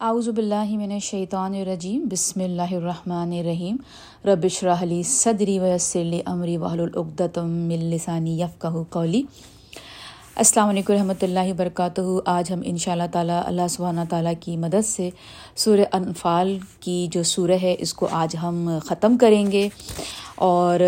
اعوذ 0.00 0.28
باللہ 0.28 0.76
من 0.76 0.92
الشیطان 0.92 1.54
الرجیم، 1.54 2.06
بسم 2.10 2.40
اللہ 2.40 2.70
الرحمن 2.70 3.32
الرحیم۔ 3.32 3.76
ربش 4.24 4.64
رحلی 4.64 5.02
صدری 5.02 5.58
ویسر 5.58 6.04
لی 6.04 6.20
امری 6.26 6.56
وحل 6.56 6.80
من 7.44 7.78
لسانی 7.78 8.40
یفقہ 8.40 8.82
قولی۔ 8.90 9.22
السلام 10.36 10.68
علیکم 10.68 10.92
رحمۃ 10.92 11.22
اللہ 11.22 11.50
وبرکاتہ۔ 11.50 12.00
آج 12.24 12.52
ہم 12.52 12.60
ان 12.64 12.76
شاء 12.76 12.92
اللہ 12.92 13.06
تعالیٰ 13.12 13.42
اللہ 13.46 13.68
سبحانہ 13.70 14.00
تعالیٰ 14.10 14.32
کی 14.40 14.56
مدد 14.56 14.86
سے 14.86 15.10
سورہ 15.56 15.84
انفال 15.92 16.58
کی 16.80 17.06
جو 17.10 17.22
سورہ 17.22 17.58
ہے، 17.62 17.74
اس 17.78 17.94
کو 17.94 18.08
آج 18.10 18.36
ہم 18.42 18.78
ختم 18.86 19.18
کریں 19.18 19.52
گے۔ 19.52 19.68
اور 20.36 20.80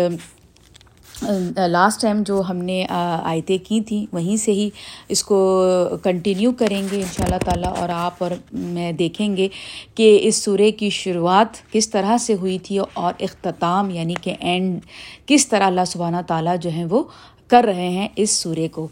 لاسٹ 1.67 2.01
ٹائم 2.01 2.21
جو 2.25 2.41
ہم 2.49 2.57
نے 2.57 2.85
آیتیں 2.89 3.57
کی 3.65 3.79
تھیں، 3.81 4.05
وہیں 4.13 4.35
سے 4.37 4.51
ہی 4.51 4.69
اس 5.09 5.23
کو 5.23 5.37
کنٹینیو 6.03 6.51
کریں 6.57 6.81
گے 6.91 6.97
ان 6.97 7.07
شاء 7.13 7.23
اللہ 7.25 7.43
تعالیٰ، 7.45 7.73
اور 7.77 7.89
آپ 7.89 8.23
اور 8.23 8.31
میں 8.53 8.91
دیکھیں 8.93 9.35
گے 9.37 9.47
کہ 9.95 10.17
اس 10.23 10.35
سورے 10.35 10.71
کی 10.71 10.89
شروعات 10.89 11.61
کس 11.71 11.89
طرح 11.89 12.17
سے 12.17 12.33
ہوئی 12.33 12.57
تھی 12.59 12.77
اور 12.77 13.13
اختتام 13.19 13.89
یعنی 13.89 14.13
کہ 14.21 14.35
اینڈ 14.39 14.79
کس 15.25 15.47
طرح 15.47 15.65
اللہ 15.65 15.85
سبحانہ 15.87 16.21
تعالیٰ 16.27 16.55
جو 16.61 16.69
ہیں 16.69 16.85
وہ 16.89 17.03
کر 17.49 17.63
رہے 17.65 17.89
ہیں 17.89 18.07
اس 18.15 18.31
سورے 18.31 18.67
کو۔ 18.67 18.87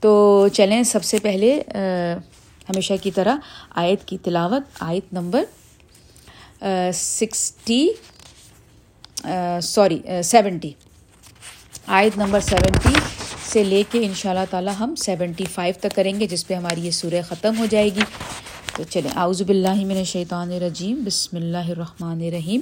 تو 0.00 0.48
چلیں 0.52 0.82
سب 0.82 1.04
سے 1.04 1.18
پہلے 1.18 1.60
ہمیشہ 2.68 2.94
کی 3.02 3.10
طرح 3.10 3.36
آیت 3.76 4.04
کی 4.08 4.18
تلاوت۔ 4.24 4.82
آیت 4.82 5.12
نمبر 5.12 5.44
سکسٹی 6.94 7.86
سوری 9.62 9.98
سیونٹی 10.24 10.72
آیت 11.86 12.16
نمبر 12.18 12.40
سیونٹی 12.40 12.94
سے 13.52 13.64
لے 13.64 13.82
کے 13.90 13.98
ان 14.06 14.14
شاء 14.14 14.30
اللہ 14.30 14.44
تعالیٰ 14.50 14.72
ہم 14.80 14.94
سیونٹی 14.94 15.44
فائیو 15.44 15.74
تک 15.80 15.94
کریں 15.94 16.20
گے، 16.20 16.26
جس 16.26 16.46
پہ 16.46 16.54
ہماری 16.54 16.86
یہ 16.86 16.90
سورہ 16.90 17.20
ختم 17.28 17.58
ہو 17.58 17.66
جائے 17.70 17.88
گی۔ 17.94 18.04
تو 18.76 18.82
چلیں 18.90 19.10
آؤز 19.14 19.42
باللہ 19.42 19.74
من 19.74 19.96
الشیطان 19.96 20.52
الرجیم۔ 20.52 21.02
بسم 21.06 21.36
اللہ 21.36 21.68
الرحمن 21.68 22.20
الرحیم۔ 22.20 22.60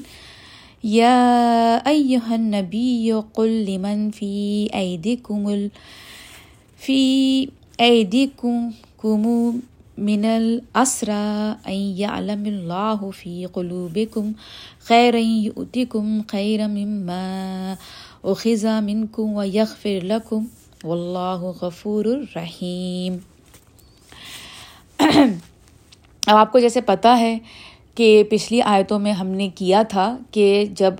یا 0.83 1.79
ایہا 1.85 2.35
النبی 2.35 3.11
قل 3.33 3.51
لمن 3.69 4.11
فی 4.17 4.67
ایدیکم 4.73 5.47
ال 5.47 5.69
فی 6.79 7.47
ایدیکم 7.79 8.69
کمو 9.01 9.51
من 9.99 10.25
الاسرا 10.25 11.55
ان 11.65 11.93
یعلم 11.99 12.45
اللہ 12.45 13.11
فی 13.19 13.45
قلوبکم 13.53 14.33
خیرا 14.89 15.19
یؤتکم 15.19 16.21
خیرا 16.29 16.67
مما 16.67 17.75
خزا 18.25 18.79
من 18.81 19.07
کم 19.13 19.37
و 19.37 19.45
یغ 19.45 19.87
لکم 20.03 20.45
و 20.85 20.93
اللہ 20.93 21.45
غفور 21.61 22.05
الرحیم 22.05 23.17
اب 24.99 26.37
آپ 26.37 26.53
کو 26.53 26.59
جیسے 26.59 26.81
پتہ 26.81 27.09
ہے 27.19 27.37
کہ 27.95 28.23
پچھلی 28.31 28.61
آیتوں 28.63 28.99
میں 28.99 29.13
ہم 29.13 29.27
نے 29.27 29.49
کیا 29.55 29.83
تھا 29.89 30.17
کہ 30.31 30.65
جب 30.77 30.95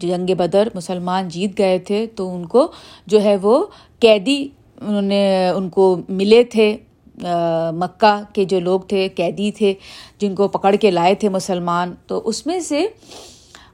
جنگ 0.00 0.34
بدر 0.38 0.68
مسلمان 0.74 1.28
جیت 1.28 1.58
گئے 1.58 1.78
تھے 1.78 2.06
تو 2.16 2.34
ان 2.34 2.46
کو 2.46 2.70
جو 3.06 3.22
ہے 3.22 3.36
وہ 3.42 3.64
قیدی 4.00 4.46
انہوں 4.80 5.02
نے، 5.02 5.48
ان 5.48 5.68
کو 5.68 5.96
ملے 6.08 6.42
تھے 6.44 6.76
مکہ 7.78 8.20
کے 8.34 8.44
جو 8.44 8.60
لوگ 8.60 8.80
تھے، 8.88 9.08
قیدی 9.16 9.50
تھے، 9.56 9.74
جن 10.20 10.34
کو 10.34 10.48
پکڑ 10.48 10.74
کے 10.80 10.90
لائے 10.90 11.14
تھے 11.14 11.28
مسلمان، 11.28 11.94
تو 12.06 12.22
اس 12.24 12.46
میں 12.46 12.58
سے 12.60 12.86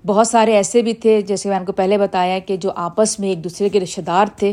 بہت 0.06 0.26
سارے 0.26 0.52
ایسے 0.52 0.82
بھی 0.82 0.92
تھے، 0.92 1.20
جیسے 1.20 1.48
میں 1.48 1.60
نے 1.60 1.66
کو 1.66 1.72
پہلے 1.72 1.98
بتایا 1.98 2.38
کہ 2.38 2.56
جو 2.56 2.70
آپس 2.76 3.20
میں 3.20 3.28
ایک 3.28 3.44
دوسرے 3.44 3.68
کے 3.68 3.80
رشتہ 3.80 4.00
دار 4.00 4.26
تھے۔ 4.36 4.52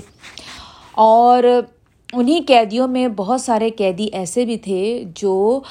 اور 0.91 1.43
انہیں 2.13 2.39
قیدیوں 2.47 2.87
میں 2.87 3.07
بہت 3.07 3.41
سارے 3.41 3.69
قیدی 3.69 4.05
ایسے 4.05 4.45
بھی 4.45 4.57
تھے 4.57 5.03
جو 5.15 5.61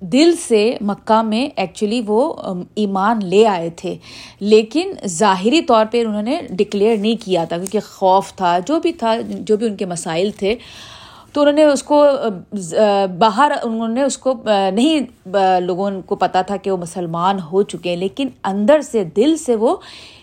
دل 0.00 0.36
سے 0.36 0.76
مکہ 0.80 1.22
میں 1.22 1.48
ایکچولی 1.56 2.02
وہ 2.06 2.34
ایمان 2.74 3.24
لے 3.24 3.46
آئے 3.46 3.70
تھے۔ 3.70 3.96
لیکن 4.40 4.92
ظاہری 5.06 5.62
طور 5.62 5.86
پہ 5.90 6.04
انہوں 6.04 6.22
نے 6.22 6.40
ڈکلیئر 6.50 6.96
نہیں 6.96 7.24
کیا 7.24 7.44
تھا، 7.44 7.56
کیونکہ 7.56 7.80
خوف 7.80 8.32
تھا، 8.34 8.58
جو 8.58 8.80
بھی 8.80 8.92
تھا، 8.92 9.14
جو 9.28 9.56
بھی 9.56 9.66
ان 9.66 9.76
کے 9.76 9.86
مسائل 9.86 10.30
تھے۔ 10.30 10.54
تو 11.32 11.40
انہوں 11.40 11.54
نے 11.54 11.64
اس 11.64 11.82
کو 11.82 12.04
باہر 13.18 13.52
انہوں 13.62 13.88
نے 13.88 14.02
اس 14.02 14.18
کو 14.18 14.34
نہیں 14.46 15.00
لوگوں 15.60 15.90
کو 16.06 16.16
پتہ 16.16 16.38
تھا 16.46 16.56
کہ 16.56 16.70
وہ 16.70 16.76
مسلمان 16.76 17.38
ہو 17.52 17.62
چکے 17.62 17.90
ہیں، 17.90 17.96
لیکن 17.96 18.28
اندر 18.44 18.80
سے، 18.90 19.04
دل 19.16 19.36
سے 19.36 19.56
وہ 19.56 19.76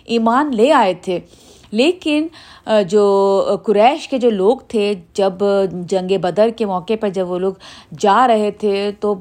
ایمان 0.06 0.56
لے 0.56 0.72
آئے 0.74 0.94
تھے۔ 1.04 1.20
لیکن 1.72 2.28
جو 2.90 3.02
قریش 3.66 4.08
کے 4.10 4.18
جو 4.18 4.30
لوگ 4.30 4.58
تھے، 4.68 4.94
جب 5.14 5.44
جنگ 5.90 6.18
بدر 6.22 6.50
کے 6.58 6.66
موقع 6.66 6.94
پر 7.02 7.10
جب 7.10 7.32
وہ 7.32 7.40
لوگ 7.40 7.54
جا 8.00 8.26
رہے 8.28 8.50
تھے، 8.60 8.92
تو 9.00 9.14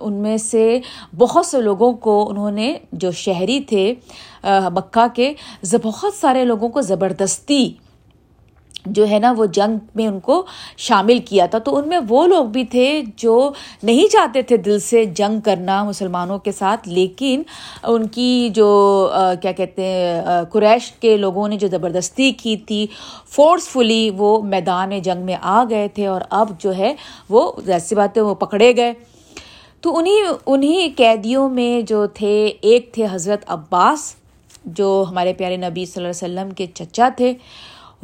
ان 0.00 0.12
میں 0.12 0.36
سے 0.36 0.78
بہت 1.18 1.46
سے 1.46 1.60
لوگوں 1.60 1.92
کو 2.04 2.28
انہوں 2.30 2.50
نے، 2.50 2.74
جو 2.92 3.10
شہری 3.24 3.60
تھے 3.68 3.92
مکہ 4.74 5.06
کے 5.14 5.32
بہت 5.82 6.14
سارے 6.14 6.44
لوگوں 6.44 6.68
کو 6.68 6.80
زبردستی 6.80 7.68
جو 8.86 9.06
ہے 9.08 9.18
نا 9.18 9.32
وہ 9.36 9.46
جنگ 9.46 9.78
میں 9.94 10.06
ان 10.06 10.18
کو 10.20 10.44
شامل 10.78 11.18
کیا 11.18 11.46
تھا۔ 11.46 11.58
تو 11.58 11.76
ان 11.76 11.88
میں 11.88 11.98
وہ 12.08 12.26
لوگ 12.26 12.44
بھی 12.44 12.64
تھے 12.64 13.02
جو 13.16 13.50
نہیں 13.82 14.06
چاہتے 14.12 14.42
تھے 14.42 14.56
دل 14.56 14.78
سے 14.80 15.04
جنگ 15.04 15.40
کرنا 15.40 15.82
مسلمانوں 15.84 16.38
کے 16.38 16.52
ساتھ، 16.52 16.88
لیکن 16.88 17.42
ان 17.82 18.06
کی 18.08 18.48
جو 18.54 18.68
کیا 19.42 19.52
کہتے 19.52 19.84
ہیں 19.84 20.42
قریش 20.52 20.90
کے 20.92 21.16
لوگوں 21.16 21.48
نے 21.48 21.56
جو 21.56 21.68
زبردستی 21.68 22.30
کی 22.32 22.56
تھی 22.56 22.86
فورسفلی 23.28 24.10
وہ 24.16 24.40
میدان 24.42 24.98
جنگ 25.00 25.24
میں 25.26 25.36
آ 25.40 25.62
گئے 25.70 25.88
تھے 25.94 26.06
اور 26.06 26.20
اب 26.30 26.50
جو 26.58 26.76
ہے 26.76 26.94
وہ 27.30 27.50
ایسی 27.66 27.94
باتیں 27.94 28.22
وہ 28.22 28.34
پکڑے 28.34 28.76
گئے۔ 28.76 28.92
تو 29.80 29.96
انہیں 29.98 30.32
انہیں 30.46 30.88
قیدیوں 30.96 31.48
میں 31.48 31.80
جو 31.88 32.06
تھے، 32.14 32.34
ایک 32.60 32.92
تھے 32.92 33.06
حضرت 33.10 33.44
عباس 33.46 34.14
جو 34.64 35.04
ہمارے 35.10 35.32
پیارے 35.32 35.56
نبی 35.56 35.84
صلی 35.86 36.04
اللہ 36.04 36.12
علیہ 36.12 36.24
وسلم 36.24 36.54
کے 36.54 36.66
چچا 36.74 37.08
تھے۔ 37.16 37.32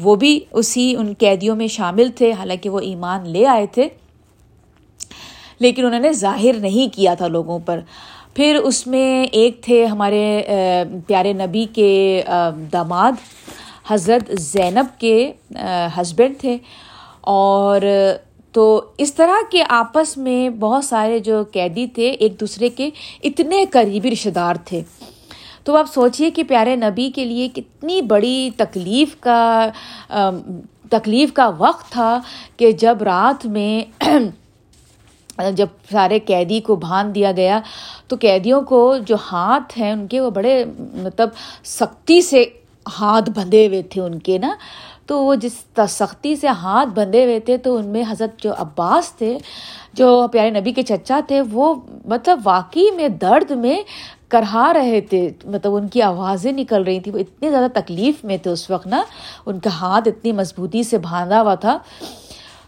وہ 0.02 0.16
بھی 0.16 0.40
اسی 0.50 0.94
ان 0.98 1.12
قیدیوں 1.18 1.56
میں 1.56 1.66
شامل 1.66 2.10
تھے، 2.14 2.32
حالانکہ 2.32 2.68
وہ 2.68 2.80
ایمان 2.80 3.28
لے 3.28 3.46
آئے 3.46 3.66
تھے۔ 3.66 3.88
لیکن 5.58 5.86
انہوں 5.86 6.00
نے 6.00 6.12
ظاہر 6.12 6.52
نہیں 6.60 6.94
کیا 6.94 7.14
تھا 7.14 7.26
لوگوں 7.26 7.58
پر۔ 7.58 7.80
پھر 8.34 8.54
اس 8.54 8.86
میں 8.86 9.24
ایک 9.24 9.60
تھے 9.60 9.84
ہمارے 9.86 10.42
پیارے 11.06 11.32
نبی 11.32 11.66
کے 11.74 12.22
داماد، 12.72 13.12
حضرت 13.88 14.40
زینب 14.40 15.00
کے 15.00 15.32
ہسبینڈ 16.00 16.38
تھے۔ 16.38 16.56
اور 17.20 17.80
تو 18.52 18.82
اس 18.98 19.14
طرح 19.14 19.36
کے 19.50 19.62
آپس 19.68 20.16
میں 20.16 20.48
بہت 20.50 20.84
سارے 20.84 21.18
جو 21.18 21.42
قیدی 21.52 21.86
تھے، 21.86 22.10
ایک 22.10 22.40
دوسرے 22.40 22.68
کے 22.68 22.90
اتنے 23.24 23.64
قریبی 23.70 24.10
رشتہ 24.10 24.28
دار 24.28 24.54
تھے۔ 24.64 24.80
تو 25.64 25.76
آپ 25.76 25.92
سوچیے 25.94 26.30
کہ 26.30 26.42
پیارے 26.44 26.76
نبی 26.76 27.10
کے 27.14 27.24
لیے 27.24 27.48
کتنی 27.54 28.00
بڑی 28.02 28.50
تکلیف 28.56 29.14
کا 29.20 29.68
تکلیف 30.90 31.32
کا 31.32 31.50
وقت 31.58 31.90
تھا 31.92 32.18
کہ 32.56 32.72
جب 32.80 33.02
رات 33.02 33.46
میں 33.46 34.02
جب 35.56 35.66
سارے 35.92 36.18
قیدی 36.26 36.60
کو 36.60 36.74
باندھ 36.76 37.14
دیا 37.14 37.30
گیا، 37.36 37.60
تو 38.08 38.16
قیدیوں 38.20 38.60
کو 38.62 38.80
جو 39.06 39.16
ہاتھ 39.32 39.78
ہیں 39.78 39.90
ان 39.92 40.06
کے 40.06 40.20
وہ 40.20 40.30
بڑے 40.30 40.64
مطلب 41.02 41.28
سختی 41.64 42.20
سے 42.22 42.44
ہاتھ 42.86 43.30
بندھے 43.34 43.66
ہوئے 43.66 43.82
تھے 43.90 44.00
ان 44.00 44.18
کے 44.18 44.38
نا۔ 44.38 44.54
تو 45.06 45.24
وہ 45.24 45.34
جس 45.34 45.52
سختی 45.88 46.36
سے 46.36 46.48
ہاتھ 46.48 46.88
بندھے 46.88 47.24
ہوئے 47.24 47.40
تھے، 47.40 47.56
تو 47.56 47.76
ان 47.76 47.86
میں 47.86 48.02
حضرت 48.08 48.42
جو 48.42 48.52
عباس 48.58 49.12
تھے، 49.12 49.38
جو 49.92 50.26
پیارے 50.32 50.50
نبی 50.50 50.72
کے 50.72 50.82
چچا 50.82 51.20
تھے، 51.26 51.40
وہ 51.52 51.74
مطلب 52.04 52.40
واقعی 52.44 52.90
میں 52.90 53.08
درد 53.08 53.50
میں 53.50 53.82
کرہا 54.28 54.72
رہے 54.72 55.00
تھے۔ 55.00 55.28
مطلب 55.44 55.74
ان 55.74 55.88
کی 55.88 56.02
آوازیں 56.02 56.52
نکل 56.52 56.82
رہی 56.82 57.00
تھیں۔ 57.00 57.14
وہ 57.14 57.18
اتنے 57.18 57.50
زیادہ 57.50 57.66
تکلیف 57.74 58.24
میں 58.24 58.36
تھے 58.36 58.50
اس 58.50 58.70
وقت، 58.70 58.86
نا۔ 58.86 59.02
ان 59.46 59.58
کا 59.58 59.70
ہاتھ 59.70 60.08
اتنی 60.08 60.32
مضبوطی 60.32 60.82
سے 60.82 60.98
باندھا 60.98 61.42
ہوا 61.42 61.54
تھا۔ 61.54 61.78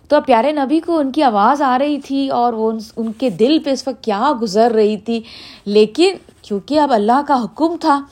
تو 0.08 0.16
اب 0.16 0.26
پیارے 0.26 0.52
نبی 0.52 0.80
کو 0.80 0.98
ان 0.98 1.12
کی 1.12 1.22
آواز 1.22 1.62
آ 1.62 1.78
رہی 1.78 2.00
تھی 2.00 2.28
اور 2.28 2.52
وہ 2.52 2.72
ان 2.96 3.12
کے 3.12 3.30
دل 3.30 3.58
پہ 3.58 3.70
اس 3.70 3.88
وقت 3.88 4.04
کیا 4.04 4.32
گزر 4.42 4.72
رہی 4.72 4.96
تھی۔ 4.96 5.22
لیکن 5.64 6.14
کیونکہ 6.42 6.80
اب 6.80 6.92
اللہ 6.92 7.22
کا 7.28 7.44
حکم 7.44 7.76
تھا 7.80 8.04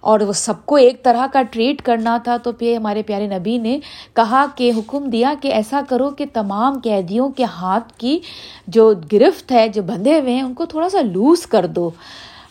اور 0.00 0.20
وہ 0.20 0.32
سب 0.32 0.66
کو 0.66 0.76
ایک 0.76 1.02
طرح 1.02 1.26
کا 1.32 1.42
ٹریٹ 1.42 1.82
کرنا 1.82 2.18
تھا۔ 2.24 2.36
تو 2.36 2.52
پھر 2.52 2.76
ہمارے 2.76 3.02
پیارے 3.02 3.26
نبی 3.26 3.58
نے 3.58 3.78
کہا 4.14 4.46
کہ 4.56 4.72
حکم 4.76 5.04
دیا 5.04 5.34
کہ 5.40 5.48
ایسا 5.48 5.80
کرو 5.88 6.10
کہ 6.10 6.24
تمام 6.32 6.80
قیدیوں 6.84 7.28
کے 7.28 7.44
ہاتھ 7.44 7.92
کی 7.98 8.18
جو 8.66 8.94
گرفت 9.12 9.52
ہے، 9.52 9.68
جو 9.68 9.82
بندھے 9.82 10.20
ہوئے 10.20 10.32
ہیں، 10.32 10.42
ان 10.42 10.54
کو 10.54 10.66
تھوڑا 10.66 10.88
سا 10.88 11.00
لوز 11.00 11.46
کر 11.46 11.66
دو۔ 11.66 11.90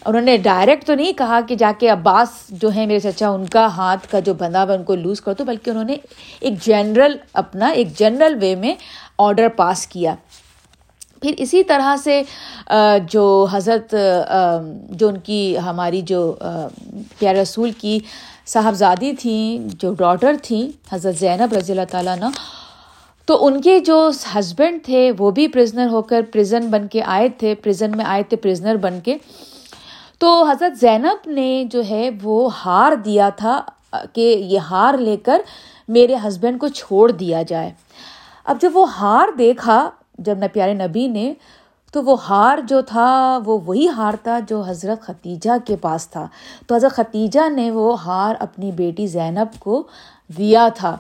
انہوں 0.06 0.22
نے 0.22 0.38
ڈائریکٹ 0.38 0.84
تو 0.84 0.96
نہیں 0.96 1.14
کہا 1.14 1.40
کہ 1.48 1.56
جا 1.56 1.72
کے 1.80 1.90
عباس 1.90 2.30
جو 2.50 2.76
ہے 2.76 2.86
میرے 2.86 3.00
چچا، 3.00 3.30
ان 3.30 3.46
کا 3.46 3.66
ہاتھ 3.66 4.12
کا 4.12 4.20
جو 4.20 4.34
بندھا 4.34 4.64
ہوا 4.64 4.74
ان 4.74 4.84
کو 4.84 4.96
لوز 4.96 5.22
کر 5.22 5.34
دو، 5.34 5.44
بلکہ 5.44 5.70
انہوں 5.70 5.84
نے 5.84 5.96
ایک 6.40 6.62
جنرل 6.62 7.16
اپنا، 7.34 7.68
ایک 7.68 8.00
جنرل 8.00 8.38
وے 8.42 8.56
میں 8.56 8.76
آڈر 9.18 9.48
پاس 9.48 9.88
کیا۔ 9.88 10.16
پھر 11.22 11.34
اسی 11.38 11.64
طرح 11.64 11.96
سے 12.04 12.22
جو 13.12 13.46
حضرت 13.52 13.96
جو 14.90 15.08
ان 15.08 15.18
کی 15.24 15.58
ہماری 15.66 16.02
جو 16.02 16.22
پیار 17.20 17.36
رسول 17.36 17.72
کی 17.72 18.00
صاحبزادی 18.48 19.12
تھیں، 19.20 19.76
جو 19.82 19.94
ڈاٹر 19.94 20.36
تھیں، 20.44 20.68
حضرت 20.92 21.16
زینب 21.16 21.54
رضی 21.54 21.72
اللہ 21.72 21.90
تعالیٰ 21.92 22.16
نے 22.18 22.28
تو 23.28 23.46
ان 23.46 23.62
کے 23.62 23.80
جو 23.80 24.10
ہسبینڈ 24.38 24.84
تھے، 24.86 25.12
وہ 25.18 25.32
بھی 25.32 25.48
پرزنر 25.48 25.88
ہو 25.90 26.02
کر 26.02 26.22
پرزن 26.34 26.68
بن 26.68 26.88
کے 26.88 27.02
آئے 27.06 27.28
تھے، 27.40 27.54
پرزن 27.56 27.98
میں 27.98 28.06
آئے 28.06 28.24
تھے 28.30 28.38
پرزنر 28.38 28.78
بن 28.78 29.00
کے۔ 29.04 29.18
تو 30.20 30.32
حضرت 30.44 30.80
زینب 30.80 31.30
نے 31.30 31.64
جو 31.72 31.82
ہے، 31.90 32.10
وہ 32.24 32.50
ہار 32.66 32.96
دیا 33.06 33.30
تھا، 33.38 33.62
کہ 34.14 34.34
یہ 34.50 34.60
ہار 34.70 34.98
لے 34.98 35.16
کر 35.18 35.42
میرے 35.88 36.16
ہسبینڈ 36.28 36.60
کو 36.60 36.68
چھوڑ 36.68 37.12
دیا 37.12 37.42
جائے۔ 37.48 37.72
اب 38.44 38.62
جب 38.62 38.72
وہ 38.74 38.90
ہار 38.92 39.28
دیکھا 39.38 39.90
جب 40.20 40.38
نہ 40.38 40.46
پیارے 40.54 40.74
نبی 40.74 41.08
نے، 41.08 41.34
تو 41.92 42.04
وہ 42.04 42.28
ہار 42.30 42.60
جو 42.68 42.82
تھا، 42.82 43.40
وہ 43.46 43.60
وہی 43.66 43.88
ہار 43.88 44.14
تھا 44.24 44.40
جو 44.48 44.62
حضرت 44.62 45.02
ختیجہ 45.02 45.52
کے 45.66 45.76
پاس 45.76 46.10
تھا۔ 46.10 46.28
تو 46.68 46.76
حضرت 46.76 46.92
ختیجہ 46.92 47.50
نے 47.50 47.72
وہ 47.72 48.04
ہار 48.04 48.36
اپنی 48.40 48.72
بیٹی 48.72 49.08
زینب 49.08 49.60
کو 49.60 49.84
دیا 50.38 50.70
تھا۔ 50.76 50.98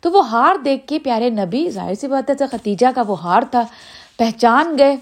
تو 0.00 0.12
وہ 0.12 0.30
ہار 0.30 0.54
دیکھ 0.64 0.86
کے 0.86 0.98
پیارے 0.98 1.30
نبی، 1.30 1.70
ظاہر 1.70 1.94
سی 1.94 2.06
بات 2.06 2.30
ہے 2.30 2.46
ختیجہ 2.46 2.86
کا 2.94 3.02
وہ 3.06 3.22
ہار 3.22 3.42
تھا، 3.50 3.62
پہچان 4.18 4.78
گئے۔ 4.78 4.96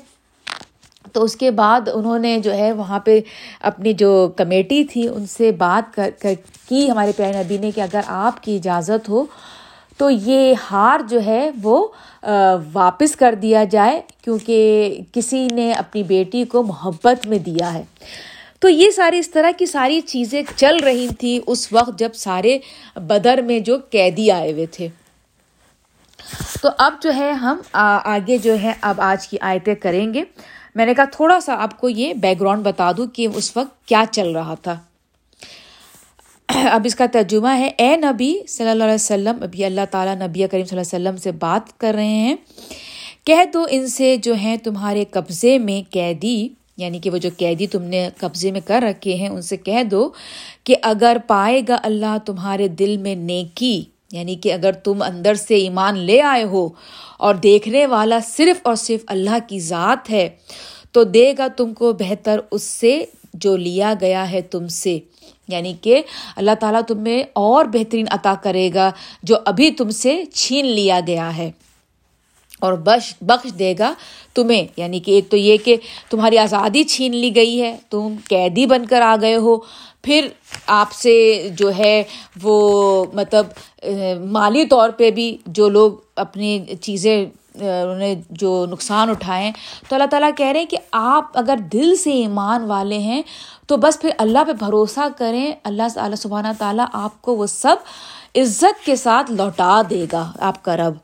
تو 1.13 1.23
اس 1.23 1.37
کے 1.37 1.51
بعد 1.51 1.81
انہوں 1.95 2.19
نے 2.19 2.39
جو 2.39 2.53
ہے، 2.53 2.73
وہاں 2.73 2.99
پہ 2.99 3.21
اپنی 3.63 3.93
جو 3.93 4.29
کمیٹی 4.37 4.85
تھی، 4.85 5.09
ان 5.09 5.27
سے 5.27 5.53
بات 5.53 5.95
کر 5.95 6.33
کی 6.69 6.91
ہمارے 6.91 7.13
پیارے 7.17 7.43
نبی 7.43 7.59
نے 7.59 7.71
کہ 7.71 7.81
اگر 7.81 8.01
آپ 8.07 8.43
کی 8.43 8.57
اجازت 8.57 9.09
ہو 9.09 9.25
تو 9.97 10.11
یہ 10.11 10.55
ہار 10.71 11.01
جو 11.09 11.21
ہے 11.25 11.51
وہ 11.63 11.87
واپس 12.73 13.17
کر 13.17 13.35
دیا 13.35 13.65
جائے 13.65 14.01
کیونکہ 14.25 14.99
کسی 15.13 15.47
نے 15.47 15.73
اپنی 15.73 16.03
بیٹی 16.03 16.45
کو 16.45 16.63
محبت 16.63 17.27
میں 17.27 17.39
دیا 17.39 17.73
ہے۔ 17.75 17.83
تو 18.59 18.69
یہ 18.69 18.91
ساری 18.91 19.19
اس 19.19 19.31
طرح 19.31 19.51
کی 19.59 19.67
ساری 19.67 20.01
چیزیں 20.01 20.43
چل 20.57 20.77
رہی 20.77 21.09
تھیں 21.19 21.39
اس 21.47 21.73
وقت 21.73 21.99
جب 21.99 22.15
سارے 22.15 22.59
بدر 22.97 23.43
میں 23.43 23.59
جو 23.61 23.77
قیدی 23.91 24.31
آئے 24.31 24.53
ہوئے 24.53 24.67
تھے۔ 24.67 24.89
تو 26.63 26.69
اب 26.79 26.93
جو 27.03 27.15
ہے 27.15 27.31
ہم 27.33 27.59
آگے 27.73 28.39
جو 28.39 28.55
ہے 28.63 28.73
اب 28.81 29.01
آج 29.01 29.29
کی 29.29 29.37
آیتیں 29.41 29.75
کریں 29.75 30.15
گے۔ 30.15 30.25
میں 30.75 30.87
نے 30.87 30.95
کہا 30.95 31.05
تھوڑا 31.05 31.41
سا 31.41 31.55
آپ 31.55 31.81
کو 31.81 31.89
یہ 31.89 32.15
بیک 32.15 32.41
گراؤنڈ 32.41 32.65
بتا 32.65 32.91
دوں 32.97 33.07
کہ 33.07 33.27
اس 33.35 33.57
وقت 33.57 33.87
کیا 33.89 34.05
چل 34.11 34.33
رہا 34.33 34.55
تھا۔ 34.55 34.77
اب 36.55 36.83
اس 36.85 36.95
کا 36.95 37.07
ترجمہ 37.13 37.49
ہے۔ 37.59 37.71
اے 37.79 37.97
نبی 37.97 38.35
صلی 38.49 38.69
اللہ 38.69 38.85
علیہ 38.85 38.95
وسلم، 38.95 39.43
ابھی 39.43 39.65
اللہ 39.65 39.81
تعالیٰ 39.91 40.15
نبی 40.17 40.47
کریم 40.51 40.65
صلی 40.65 40.79
اللہ 40.79 40.97
علیہ 40.97 41.09
وسلم 41.09 41.17
سے 41.17 41.33
بات 41.33 41.79
کر 41.81 41.95
رہے 41.95 42.05
ہیں۔ 42.05 42.35
کہہ 43.25 43.45
دو 43.53 43.65
ان 43.71 43.87
سے 43.89 44.17
جو 44.17 44.35
ہیں 44.35 44.57
تمہارے 44.57 45.05
قبضے 45.11 45.59
میں 45.59 45.81
قیدی 45.93 46.49
یعنی 46.77 46.99
کہ 46.99 47.11
وہ 47.11 47.19
جو 47.19 47.31
قیدی 47.37 47.67
تم 47.67 47.83
نے 47.83 48.09
قبضے 48.19 48.51
میں 48.51 48.61
کر 48.65 48.83
رکھے 48.83 49.15
ہیں، 49.15 49.29
ان 49.29 49.43
سے 49.43 49.57
کہہ 49.57 49.83
دو 49.91 50.09
کہ 50.65 50.77
اگر 50.83 51.17
پائے 51.27 51.61
گا 51.69 51.77
اللہ 51.83 52.17
تمہارے 52.27 52.69
دل 52.69 52.97
میں 52.97 53.15
نیکی 53.15 53.85
یعنی 54.13 54.35
کہ 54.35 54.53
اگر 54.53 54.73
تم 54.73 55.03
اندر 55.03 55.35
سے 55.35 55.55
ایمان 55.55 55.99
لے 55.99 56.21
آئے 56.23 56.45
ہو 56.45 56.69
اور 57.19 57.35
دیکھنے 57.35 57.87
والا 57.87 58.19
صرف 58.27 58.61
اور 58.63 58.75
صرف 58.77 59.05
اللہ 59.07 59.39
کی 59.49 59.61
ذات 59.61 60.11
ہے، 60.11 60.29
تو 60.93 61.05
دے 61.05 61.33
گا 61.39 61.47
تم 61.57 61.73
کو 61.75 61.93
بہتر 61.93 62.41
اس 62.51 62.63
سے 62.63 63.05
جو 63.35 63.57
لیا 63.57 63.95
گیا 64.01 64.31
ہے 64.31 64.41
تم 64.41 64.69
سے۔ 64.69 64.99
یعنی 65.49 65.75
کہ 65.81 66.03
اللہ 66.37 66.51
تعالیٰ 66.61 66.83
تمہیں 66.89 67.23
اور 67.33 67.65
بہترین 67.65 68.07
عطا 68.11 68.35
کرے 68.43 68.71
گا 68.75 68.91
جو 69.23 69.37
ابھی 69.45 69.71
تم 69.71 69.91
سے 69.91 70.25
چھین 70.35 70.67
لیا 70.67 71.01
گیا 71.07 71.37
ہے۔ 71.37 71.51
اور 72.61 72.73
بخش 72.73 73.15
بخش 73.21 73.59
دے 73.59 73.75
گا 73.79 73.95
تمہیں۔ 74.35 74.67
یعنی 74.77 75.01
کہ 75.01 75.11
ایک 75.11 75.31
تو 75.31 75.37
یہ 75.37 75.57
کہ 75.65 75.77
تمہاری 76.11 76.39
آزادی 76.39 76.85
چھین 76.85 77.17
لی 77.17 77.37
گئی 77.37 77.63
ہے، 77.63 77.77
تم 77.91 78.17
قیدی 78.29 78.67
بن 78.67 78.87
کر 78.87 79.01
آ 79.01 79.17
گئے 79.21 79.37
ہو۔ 79.37 79.57
پھر 80.03 80.29
آپ 80.67 80.93
سے 80.93 81.49
جو 81.59 81.71
ہے 81.79 82.03
وہ 82.43 83.05
مطلب 83.15 83.47
مالی 84.25 84.67
طور 84.67 84.91
پہ 84.91 85.11
بھی 85.11 85.37
جو 85.47 85.69
لوگ 85.69 85.93
اپنی 86.17 86.65
چیزیں 86.81 87.27
انہوں 87.55 87.99
نے 87.99 88.15
جو 88.31 88.67
نقصان 88.71 89.11
اٹھائے 89.11 89.53
تو 89.89 89.95
اللہ 89.95 90.07
تعالیٰ 90.07 90.31
کہہ 90.37 90.47
رہے 90.47 90.61
ہیں 90.61 90.67
کہ 90.67 90.77
آپ 90.93 91.25
اگر 91.35 91.57
دل 91.73 91.97
سے 91.97 92.11
ایمان 92.11 92.65
والے 92.65 92.99
ہیں، 92.99 93.23
تو 93.67 93.77
بس 93.77 94.01
پھر 94.01 94.11
اللہ 94.19 94.45
پہ 94.47 94.53
بھروسہ 94.53 95.01
کریں۔ 95.19 95.53
اللہ 95.65 95.83
اللہ 95.97 96.17
سبحانہ 96.17 96.49
تعالیٰ 96.59 96.87
آپ 96.93 97.23
کو 97.23 97.37
وہ 97.37 97.47
سب 97.47 97.77
عزت 98.35 98.85
کے 98.85 98.97
ساتھ 98.97 99.33
لوٹا 99.33 99.83
دے 99.91 100.07
گا 100.13 100.33
آپ 100.39 100.65
کا 100.65 100.77
رب۔ 100.77 100.95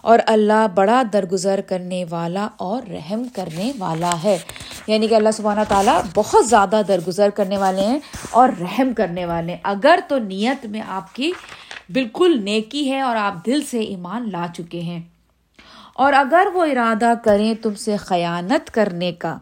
اور 0.00 0.18
اللہ 0.26 0.66
بڑا 0.74 1.02
درگزر 1.12 1.60
کرنے 1.66 2.04
والا 2.10 2.48
اور 2.56 2.82
رحم 2.82 3.22
کرنے 3.34 3.72
والا 3.78 4.10
ہے۔ 4.24 4.38
یعنی 4.86 5.08
کہ 5.08 5.14
اللہ 5.14 5.30
سبحانہ 5.30 5.60
تعالیٰ 5.68 6.00
بہت 6.14 6.48
زیادہ 6.48 6.82
درگزر 6.88 7.30
کرنے 7.30 7.58
والے 7.58 7.82
ہیں 7.82 7.98
اور 8.30 8.48
رحم 8.60 8.94
کرنے 8.94 9.26
والے 9.26 9.52
ہیں۔ 9.52 9.60
اگر 9.62 10.00
تو 10.08 10.18
نیت 10.18 10.66
میں 10.66 10.82
آپ 10.88 11.14
کی 11.14 11.32
بالکل 11.92 12.44
نیکی 12.44 12.92
ہے 12.92 13.00
اور 13.00 13.16
آپ 13.16 13.46
دل 13.46 13.60
سے 13.70 13.80
ایمان 13.80 14.30
لا 14.32 14.46
چکے 14.56 14.80
ہیں۔ 14.80 15.11
اور 16.02 16.12
اگر 16.12 16.46
وہ 16.54 16.64
ارادہ 16.64 17.12
کریں 17.24 17.54
تم 17.54 17.74
سے 17.74 17.96
خیانت 17.96 18.70
کرنے 18.70 19.12
کا، 19.12 19.38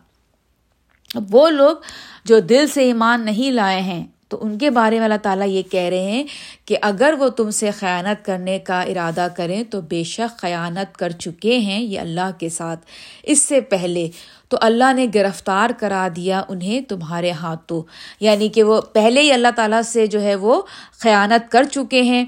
وہ 1.31 1.49
لوگ 1.51 1.77
جو 2.25 2.39
دل 2.41 2.67
سے 2.67 2.85
ایمان 2.85 3.25
نہیں 3.25 3.51
لائے 3.51 3.81
ہیں، 3.81 4.07
تو 4.29 4.39
ان 4.41 4.59
کے 4.59 4.71
بارے 4.71 4.97
میں 4.97 5.05
اللہ 5.05 5.23
تعالیٰ 5.23 5.49
یہ 5.49 5.63
کہہ 5.63 5.89
رہے 5.91 6.03
ہیں 6.03 6.25
کہ 6.65 6.77
اگر 6.83 7.15
وہ 7.19 7.29
تم 7.29 7.51
سے 7.51 7.71
خیانت 7.71 8.25
کرنے 8.25 8.59
کا 8.59 8.83
ارادہ 8.83 9.27
کریں 9.37 9.63
تو 9.65 9.81
بے 9.81 10.03
شک 10.05 10.39
خیانت 10.39 10.97
کر 10.97 11.11
چکے 11.11 11.59
ہیں 11.59 11.81
یہ 11.81 12.01
اللہ 12.01 12.31
کے 12.39 12.49
ساتھ۔ 12.49 12.81
اس 13.23 13.43
سے 13.43 13.61
پہلے 13.61 14.09
تو 14.49 14.57
اللہ 14.61 14.93
نے 14.93 15.07
گرفتار 15.15 15.71
کرا 15.79 16.09
دیا 16.17 16.43
انہیں 16.49 16.81
تمہارے 16.81 17.31
ہاتھوں 17.31 17.83
یعنی 18.21 18.49
کہ 18.49 18.63
وہ 18.63 18.81
پہلے 18.81 19.21
ہی 19.21 19.33
اللہ 19.33 19.49
تعالیٰ 19.57 19.83
سے 19.83 20.07
جو 20.07 20.23
ہے 20.23 20.35
وہ 20.35 20.63
خیانت 20.99 21.53
کر 21.53 21.65
چکے 21.65 22.03
ہیں۔ 22.03 22.25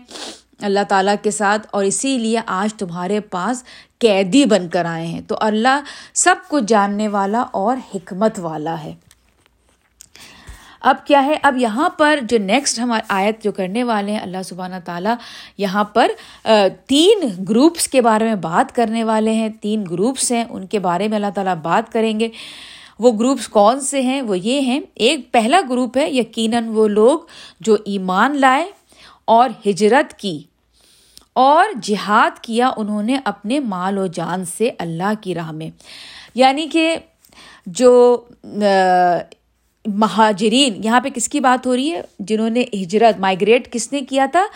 اللہ 0.62 0.80
تعالیٰ 0.88 1.14
کے 1.22 1.30
ساتھ 1.30 1.66
اور 1.70 1.84
اسی 1.84 2.18
لیے 2.18 2.40
آج 2.46 2.74
تمہارے 2.74 3.20
پاس 3.20 3.64
قیدی 3.98 4.44
بن 4.44 4.68
کر 4.68 4.84
آئے 4.84 5.06
ہیں۔ 5.06 5.20
تو 5.20 5.36
اللہ 5.40 5.80
سب 6.14 6.34
کچھ 6.48 6.64
جاننے 6.66 7.08
والا 7.08 7.40
اور 7.40 7.76
حکمت 7.94 8.38
والا 8.38 8.82
ہے۔ 8.84 8.94
اب 10.80 10.96
کیا 11.06 11.24
ہے؟ 11.24 11.34
اب 11.42 11.56
یہاں 11.56 11.88
پر 11.88 12.18
جو 12.22 12.38
نیکسٹ 12.38 12.78
ہمارے 12.78 13.02
آیت 13.08 13.44
جو 13.44 13.52
کرنے 13.52 13.84
والے 13.84 14.12
ہیں، 14.12 14.20
اللہ 14.20 14.42
سبحانہ 14.44 14.74
تعالیٰ 14.84 15.14
یہاں 15.58 15.84
پر 15.84 16.08
تین 16.86 17.20
گروپس 17.48 17.88
کے 17.88 18.00
بارے 18.00 18.24
میں 18.24 18.34
بات 18.34 18.74
کرنے 18.74 19.04
والے 19.04 19.32
ہیں۔ 19.32 19.48
تین 19.60 19.84
گروپس 19.90 20.32
ہیں، 20.32 20.44
ان 20.50 20.66
کے 20.66 20.78
بارے 20.78 21.08
میں 21.08 21.16
اللہ 21.16 21.30
تعالیٰ 21.34 21.56
بات 21.56 21.92
کریں 21.92 22.20
گے۔ 22.20 22.28
وہ 22.98 23.12
گروپس 23.12 23.48
کون 23.48 23.80
سے 23.80 24.00
ہیں؟ 24.00 24.22
وہ 24.22 24.38
یہ 24.38 24.60
ہیں، 24.60 24.80
ایک 24.94 25.32
پہلا 25.32 25.60
گروپ 25.68 25.96
ہے، 25.96 26.10
یقیناً 26.10 26.68
وہ 26.68 26.88
لوگ 26.88 27.18
جو 27.60 27.76
ایمان 27.84 28.40
لائے 28.40 28.66
اور 29.24 29.50
ہجرت 29.66 30.18
کی۔ 30.18 30.42
اور 31.32 31.64
جہاد 31.82 32.38
کیا 32.38 32.70
انہوں 32.76 33.02
نے 33.02 33.18
اپنے 33.24 33.60
مال 33.60 33.98
و 33.98 34.06
جان 34.06 34.44
سے 34.44 34.70
اللہ 34.78 35.12
کی 35.20 35.34
راہ 35.34 35.52
میں۔ 35.52 35.70
یعنی 36.34 36.68
کہ 36.72 36.96
جو 37.66 38.24
مہاجرین، 39.86 40.84
یہاں 40.84 41.00
پہ 41.00 41.08
کس 41.08 41.28
کی 41.28 41.40
بات 41.40 41.66
ہو 41.66 41.76
رہی 41.76 41.92
ہے؟ 41.92 42.00
جنہوں 42.18 42.50
نے 42.50 42.64
ہجرت، 42.72 43.20
مائگریٹ 43.20 43.72
کس 43.72 43.92
نے 43.92 44.00
کیا 44.00 44.26
تھا؟ 44.32 44.46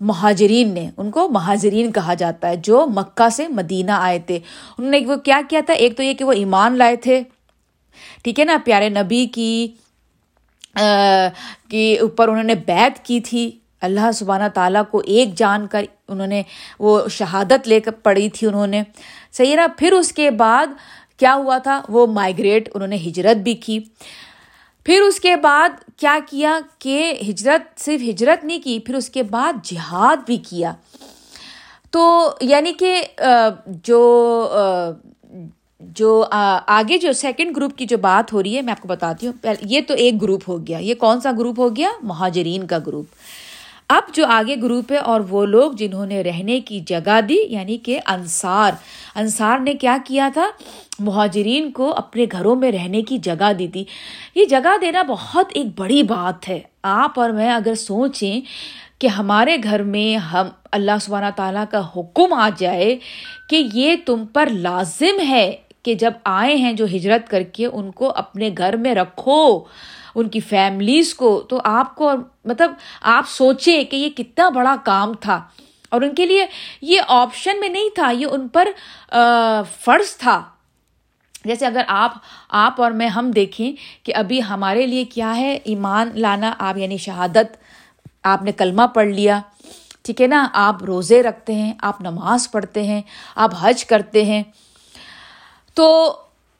مہاجرین 0.00 0.74
نے، 0.74 0.90
ان 0.96 1.10
کو 1.10 1.28
مہاجرین 1.28 1.92
کہا 1.92 2.14
جاتا 2.14 2.48
ہے 2.48 2.56
جو 2.56 2.86
مکہ 2.86 3.28
سے 3.28 3.48
مدینہ 3.48 3.90
آئے 3.90 4.18
تھے۔ 4.18 4.38
انہوں 4.78 4.90
نے 4.90 5.00
وہ 5.06 5.16
کیا 5.16 5.40
کیا 5.48 5.60
تھا؟ 5.66 5.74
ایک 5.74 5.96
تو 5.96 6.02
یہ 6.02 6.14
کہ 6.14 6.24
وہ 6.24 6.32
ایمان 6.32 6.78
لائے 6.78 6.96
تھے۔ 6.96 7.22
ٹھیک 8.24 8.40
ہے 8.40 8.44
نا؟ 8.44 8.56
پیارے 8.64 8.88
نبی 8.88 9.26
کی 9.26 9.68
کے 11.68 11.98
اوپر 12.00 12.28
انہوں 12.28 12.44
نے 12.44 12.54
بیت 12.54 13.04
کی 13.04 13.20
تھی۔ 13.20 13.58
اللہ 13.84 14.12
سبحانہ 14.14 14.48
تعالیٰ 14.54 14.82
کو 14.90 15.02
ایک 15.04 15.34
جان 15.34 15.66
کر 15.66 15.84
انہوں 16.08 16.26
نے 16.26 16.42
وہ 16.78 17.08
شہادت 17.08 17.68
لے 17.68 17.80
کر 17.80 17.90
پڑھی 17.90 18.28
تھی 18.28 18.46
انہوں 18.46 18.66
نے۔ 18.66 18.82
صحیح 19.32 19.56
نا 19.56 19.66
پھر 19.78 19.92
اس 19.92 20.12
کے 20.12 20.30
بعد 20.30 20.66
کیا 21.16 21.34
ہوا 21.34 21.58
تھا؟ 21.58 21.80
وہ 21.88 22.06
مائگریٹ 22.06 22.68
انہوں 22.74 22.88
نے 22.88 22.96
ہجرت 22.96 23.36
بھی 23.36 23.54
کی۔ 23.54 23.78
پھر 24.84 25.00
اس 25.00 25.20
کے 25.20 25.36
بعد 25.36 25.68
کیا 25.96 26.18
کیا 26.30 26.58
کہ 26.78 27.14
ہجرت 27.28 27.80
صرف 27.80 28.00
ہجرت 28.08 28.44
نہیں 28.44 28.60
کی، 28.64 28.78
پھر 28.78 28.94
اس 28.94 29.10
کے 29.10 29.22
بعد 29.22 29.52
جہاد 29.64 30.16
بھی 30.26 30.36
کیا۔ 30.36 30.72
تو 31.90 32.30
یعنی 32.40 32.72
کہ 32.72 33.02
جو 33.66 34.00
جو 35.80 36.24
آگے 36.30 36.98
جو 36.98 37.12
سیکنڈ 37.12 37.56
گروپ 37.56 37.76
کی 37.76 37.86
جو 37.86 37.98
بات 37.98 38.32
ہو 38.32 38.42
رہی 38.42 38.56
ہے، 38.56 38.62
میں 38.62 38.72
آپ 38.72 38.80
کو 38.80 38.88
بتاتی 38.88 39.26
ہوں۔ 39.26 39.46
یہ 39.60 39.80
تو 39.86 39.94
ایک 39.94 40.22
گروپ 40.22 40.42
ہو 40.48 40.66
گیا۔ 40.66 40.78
یہ 40.78 40.94
کون 40.94 41.20
سا 41.20 41.30
گروپ 41.38 41.58
ہو 41.58 41.76
گیا؟ 41.76 41.88
مہاجرین 42.02 42.66
کا 42.66 42.78
گروپ 42.86 43.06
اب 43.88 44.02
جو 44.14 44.26
آگے 44.26 44.56
گروپ 44.62 44.92
ہے 44.92 44.96
اور 44.96 45.20
وہ 45.20 45.46
لوگ 45.46 45.72
جنہوں 45.72 46.06
نے 46.06 46.22
رہنے 46.22 46.60
کی 46.60 46.80
جگہ 46.80 47.20
دی 47.20 47.36
یعنی 47.48 47.78
کہ 47.78 48.00
انصار۔ 48.06 48.72
انصار 49.14 49.58
نے 49.58 49.74
کیا 49.74 49.96
کیا 50.04 50.28
تھا؟ 50.34 50.48
مہاجرین 50.98 51.70
کو 51.70 51.94
اپنے 51.96 52.24
گھروں 52.32 52.56
میں 52.56 52.72
رہنے 52.72 53.02
کی 53.02 53.18
جگہ 53.18 53.52
دی 53.52 53.68
تھی۔ 53.68 53.84
یہ 54.34 54.44
جگہ 54.44 54.76
دینا 54.80 55.02
بہت 55.02 55.46
ایک 55.54 55.66
بڑی 55.76 56.02
بات 56.02 56.48
ہے۔ 56.48 56.60
آپ 56.82 57.20
اور 57.20 57.30
میں 57.30 57.52
اگر 57.52 57.74
سوچیں 57.74 58.40
کہ 58.98 59.06
ہمارے 59.06 59.56
گھر 59.62 59.82
میں 59.82 60.16
ہم، 60.16 60.46
اللہ 60.72 60.90
سبحانہ 61.00 61.30
تعالیٰ 61.36 61.64
کا 61.70 61.88
حکم 61.96 62.32
آ 62.32 62.48
جائے 62.56 62.96
کہ 63.48 63.62
یہ 63.74 63.94
تم 64.06 64.26
پر 64.26 64.46
لازم 64.46 65.28
ہے 65.28 65.56
کہ 65.82 65.94
جب 65.94 66.12
آئے 66.24 66.54
ہیں 66.54 66.72
جو 66.72 66.84
ہجرت 66.84 67.30
کر 67.30 67.42
کے 67.42 67.66
ان 67.66 67.90
کو 67.90 68.12
اپنے 68.16 68.50
گھر 68.58 68.76
میں 68.76 68.94
رکھو۔ 68.94 69.60
ان 70.14 70.28
کی 70.28 70.40
فیملیز 70.40 71.14
کو، 71.14 71.46
تو 71.48 71.60
آپ 71.64 71.94
کو 71.94 72.12
مطلب 72.44 72.74
آپ 73.02 73.24
سوچیں 73.28 73.84
کہ 73.84 73.96
یہ 73.96 74.10
کتنا 74.10 74.48
بڑا 74.48 74.76
کام 74.84 75.14
تھا۔ 75.14 75.44
اور 75.88 76.02
ان 76.02 76.14
کے 76.14 76.26
لیے 76.26 76.46
یہ 76.82 77.00
آپشن 77.08 77.60
میں 77.60 77.68
نہیں 77.68 77.94
تھا، 77.94 78.10
یہ 78.10 78.26
ان 78.30 78.48
پر 78.48 78.68
فرض 79.80 80.16
تھا۔ 80.16 80.42
جیسے 81.44 81.66
اگر 81.66 81.82
آپ 81.88 82.12
آپ 82.48 82.80
اور 82.80 82.90
میں 82.90 83.08
ہم 83.08 83.30
دیکھیں 83.30 83.72
کہ 84.04 84.14
ابھی 84.14 84.42
ہمارے 84.42 84.86
لیے 84.86 85.04
کیا 85.04 85.36
ہے، 85.36 85.58
ایمان 85.64 86.10
لانا، 86.14 86.52
آپ 86.58 86.76
یعنی 86.76 86.96
شہادت، 86.96 87.56
آپ 88.22 88.42
نے 88.42 88.52
کلمہ 88.52 88.82
پڑھ 88.94 89.06
لیا۔ 89.06 89.40
ٹھیک 90.02 90.22
ہے 90.22 90.26
نا؟ 90.26 90.48
آپ 90.52 90.82
روزے 90.82 91.22
رکھتے 91.22 91.54
ہیں، 91.54 91.72
آپ 91.82 92.00
نماز 92.00 92.50
پڑھتے 92.50 92.82
ہیں، 92.82 93.02
آپ 93.34 93.50
حج 93.60 93.84
کرتے 93.84 94.24
ہیں۔ 94.24 94.42
تو 95.74 96.16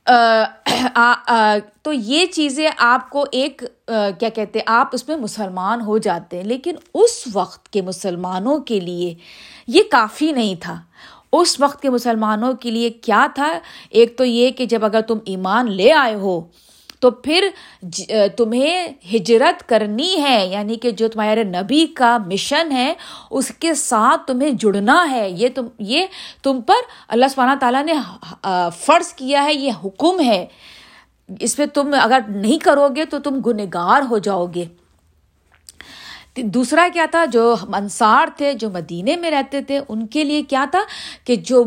تو 0.06 1.92
یہ 1.92 2.26
چیزیں 2.26 2.68
آپ 2.76 3.08
کو 3.10 3.24
ایک 3.32 3.62
کیا 4.18 4.28
کہتے 4.28 4.58
ہیں، 4.58 4.64
آپ 4.66 4.88
اس 4.92 5.06
میں 5.08 5.16
مسلمان 5.16 5.80
ہو 5.80 5.98
جاتے 5.98 6.36
ہیں، 6.36 6.44
لیکن 6.44 6.74
اس 6.94 7.22
وقت 7.32 7.68
کے 7.68 7.82
مسلمانوں 7.82 8.58
کے 8.58 8.80
لیے 8.80 9.14
یہ 9.66 9.82
کافی 9.90 10.30
نہیں 10.32 10.54
تھا۔ 10.60 10.80
اس 11.32 11.58
وقت 11.60 11.82
کے 11.82 11.90
مسلمانوں 11.90 12.52
کے 12.52 12.70
لیے 12.70 12.90
کیا 12.90 13.26
تھا؟ 13.34 13.52
ایک 13.90 14.16
تو 14.18 14.24
یہ 14.24 14.50
کہ 14.50 14.66
جب 14.66 14.84
اگر 14.84 15.00
تم 15.00 15.18
ایمان 15.24 15.70
لے 15.72 15.92
آئے 15.92 16.14
ہو 16.14 16.40
تو 17.04 17.10
پھر 17.10 17.48
جی، 17.82 18.04
تمہیں 18.36 18.88
ہجرت 19.14 19.68
کرنی 19.68 20.22
ہے 20.22 20.46
یعنی 20.46 20.76
کہ 20.76 20.90
جو 20.90 21.08
تمہارے 21.08 21.42
نبی 21.44 21.86
کا 21.86 22.16
مشن 22.26 22.72
ہے، 22.72 22.94
اس 23.30 23.50
کے 23.58 23.74
ساتھ 23.74 24.26
تمہیں 24.26 24.50
جڑنا 24.50 24.98
ہے۔ 25.10 25.28
یہ 25.30 25.48
تم 25.54 25.66
یہ 25.78 26.06
تم 26.42 26.60
پر 26.60 26.88
اللہ 27.08 27.26
سبحانہ 27.30 27.58
تعالیٰ 27.60 27.84
نے 27.84 27.92
فرض 28.78 29.12
کیا 29.12 29.44
ہے، 29.44 29.54
یہ 29.54 29.72
حکم 29.84 30.20
ہے۔ 30.20 30.46
اس 31.40 31.56
پہ 31.56 31.66
تم 31.66 31.94
اگر 32.00 32.18
نہیں 32.28 32.58
کرو 32.58 32.88
گے 32.96 33.04
تو 33.04 33.18
تم 33.18 33.40
گنہگار 33.46 34.02
ہو 34.10 34.18
جاؤ 34.18 34.46
گے۔ 34.54 34.64
دوسرا 36.42 36.88
کیا 36.92 37.06
تھا؟ 37.10 37.24
جو 37.24 37.54
انصار 37.72 38.26
تھے، 38.36 38.52
جو 38.52 38.70
مدینے 38.70 39.16
میں 39.16 39.30
رہتے 39.30 39.62
تھے، 39.62 39.80
ان 39.88 40.06
کے 40.06 40.24
لیے 40.24 40.42
کیا 40.42 40.64
تھا 40.70 40.80
کہ 41.24 41.36
جو 41.36 41.64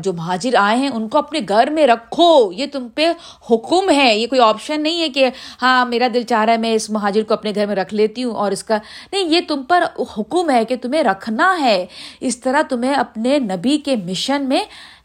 جو 0.00 0.12
مہاجر 0.12 0.50
آئے 0.54 0.78
ہیں، 0.78 0.88
ان 0.88 1.08
کو 1.08 1.18
اپنے 1.18 1.40
گھر 1.48 1.70
میں 1.70 1.86
رکھو۔ 1.86 2.52
یہ 2.52 2.66
تم 2.72 2.88
پہ 2.88 3.12
حکم 3.50 3.90
ہے۔ 3.90 4.18
یہ 4.18 4.26
کوئی 4.26 4.40
آپشن 4.40 4.82
نہیں 4.82 5.02
ہے 5.02 5.08
کہ 5.08 5.30
ہاں 5.62 5.86
میرا 5.86 6.08
دل 6.14 6.22
چاہ 6.22 6.44
رہا 6.44 6.52
ہے 6.52 6.58
میں 6.58 6.74
اس 6.74 6.90
مہاجر 6.90 7.22
کو 7.22 7.34
اپنے 7.34 7.52
گھر 7.54 7.66
میں 7.66 7.76
رکھ 7.76 7.94
لیتی 7.94 8.24
ہوں 8.24 8.32
اور 8.32 8.52
اس 8.52 8.64
کا 8.64 8.78
نہیں، 9.12 9.24
یہ 9.24 9.40
تم 9.48 9.62
پر 9.62 9.84
حکم 10.18 10.50
ہے 10.50 10.64
کہ 10.64 10.76
تمہیں 10.76 11.02
رکھنا 11.02 11.56
ہے۔ 11.60 11.86
اس 12.20 12.40
طرح 12.40 12.62
تمہیں 12.62 12.94
اپنے 12.94 13.38
نبی 13.38 13.78
کے 13.78 13.96
مشن 13.96 14.48
میں 14.48 14.64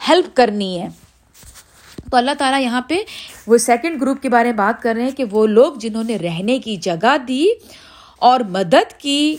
ہیلپ 0.10 0.36
کرنی 0.36 0.82
ہے۔ 0.82 0.88
تو 2.12 2.18
اللہ 2.18 2.32
تعالیٰ 2.38 2.62
یہاں 2.62 2.82
پہ 2.82 2.98
وہ 3.48 3.58
سیکنڈ 3.58 4.02
گروپ 4.02 4.22
کے 4.22 4.30
بارے 4.30 4.50
میں 4.50 4.58
بات 4.58 4.82
کر 4.82 4.94
رہے 4.96 5.04
ہیں 5.04 5.12
کہ 5.12 5.24
وہ 5.32 5.48
لوگ 5.48 5.74
جنہوں 5.74 6.04
نے 6.04 6.18
رہنے 6.18 6.60
کی 6.60 6.76
جگہ 6.76 7.18
دی 7.28 7.46
اور 8.20 8.40
مدد 8.40 9.00
کی 9.00 9.38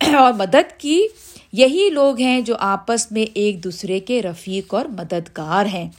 اور 0.00 0.32
مدد 0.32 0.80
کی 0.80 1.06
یہی 1.52 1.88
لوگ 1.92 2.18
ہیں 2.20 2.40
جو 2.40 2.56
آپس 2.58 3.12
میں 3.12 3.30
ایک 3.34 3.64
دوسرے 3.64 4.00
کے 4.00 4.22
رفیق 4.22 4.74
اور 4.74 4.84
مددگار 4.84 5.66
ہیں۔ 5.66 5.90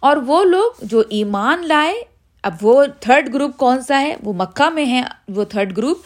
اور 0.00 0.16
وہ 0.16 0.44
لوگ 0.44 0.70
جو 0.82 1.02
ایمان 1.08 1.66
لائے، 1.66 1.94
اب 2.42 2.54
وہ 2.62 2.84
تھرڈ 3.00 3.34
گروپ 3.34 3.56
کون 3.56 3.82
سا 3.82 4.00
ہے؟ 4.00 4.16
وہ 4.22 4.32
مکہ 4.32 4.70
میں 4.70 4.86
ہے 4.86 5.02
وہ 5.28 5.44
تھرڈ 5.44 5.76
گروپ 5.76 5.98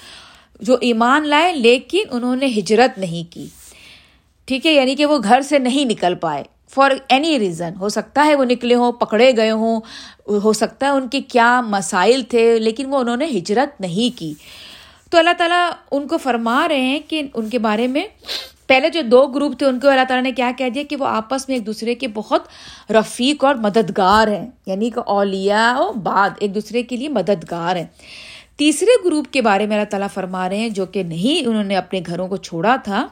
جو 0.61 0.77
ایمان 0.81 1.29
لائے 1.29 1.53
لیکن 1.53 2.03
انہوں 2.11 2.37
نے 2.37 2.47
ہجرت 2.47 2.99
نہیں 2.99 3.33
کی۔ 3.33 3.47
ٹھیک 4.45 4.67
ہے 4.67 4.73
یعنی 4.73 4.95
کہ 4.95 5.07
وہ 5.07 5.19
گھر 5.19 5.41
سے 5.41 5.59
نہیں 5.59 5.85
نکل 5.85 6.15
پائے۔ 6.15 6.45
فار 6.75 6.91
اینی 7.09 7.39
ریزن 7.39 7.73
ہو 7.81 7.89
سکتا 7.89 8.25
ہے 8.25 8.35
وہ 8.35 8.45
نکلے 8.45 8.75
ہوں، 8.75 8.93
پکڑے 8.93 9.37
گئے 9.37 9.51
ہوں، 9.51 9.81
ہو 10.29 10.53
سکتا 10.53 10.87
ہے 10.87 10.91
ان 10.91 11.09
کے 11.09 11.21
کیا 11.21 11.61
مسائل 11.61 12.23
تھے، 12.23 12.59
لیکن 12.59 12.87
وہ 12.87 12.97
انہوں 12.97 13.17
نے 13.17 13.25
ہجرت 13.25 13.81
نہیں 13.81 14.19
کی۔ 14.19 14.35
تو 15.11 15.19
اللہ 15.19 15.31
تعالیٰ 15.39 15.71
ان 15.91 16.09
کو 16.09 16.19
فرما 16.19 16.69
رہے 16.69 16.81
ہیں 16.81 17.01
کہ 17.09 17.23
ان 17.35 17.49
کے 17.49 17.59
بارے 17.59 17.87
میں 17.87 18.07
پہلے 18.67 18.89
جو 18.89 19.03
دو 19.03 19.27
گروپ 19.27 19.59
تھے، 19.59 19.67
ان 19.67 19.81
کو 19.81 19.89
اللہ 19.89 20.05
تعالیٰ 20.09 20.23
نے 20.23 20.33
کیا 20.33 20.51
کہہ 20.59 20.69
دیا 20.69 20.83
کہ 20.89 20.97
وہ 20.97 21.05
آپس 21.05 21.49
میں 21.49 21.57
ایک 21.57 21.67
دوسرے 21.67 21.95
کے 21.95 22.09
بہت 22.09 22.43
رفیق 22.91 23.45
اور 23.45 23.55
مددگار 23.55 24.29
ہیں۔ 24.29 24.51
یعنی 24.67 24.91
کہ 24.91 25.01
اولیا 25.01 25.77
و 25.79 25.93
بعد 25.93 26.31
ایک 26.39 26.55
دوسرے 26.55 26.83
کے 26.83 26.97
لیے 26.97 27.09
مددگار 27.09 27.77
ہیں۔ 27.77 27.87
تیسرے 28.57 29.05
گروپ 29.05 29.33
کے 29.33 29.43
بارے 29.43 29.67
میں 29.67 29.77
اللہ 29.77 29.91
تعالیٰ 29.91 30.09
فرما 30.15 30.49
رہے 30.49 30.57
ہیں 30.57 30.69
جو 30.69 30.87
کہ 30.87 31.03
نہیں، 31.03 31.49
انہوں 31.49 31.65
نے 31.65 31.77
اپنے 31.77 32.01
گھروں 32.07 32.29
کو 32.29 32.37
چھوڑا 32.37 32.77
تھا۔ 32.77 33.07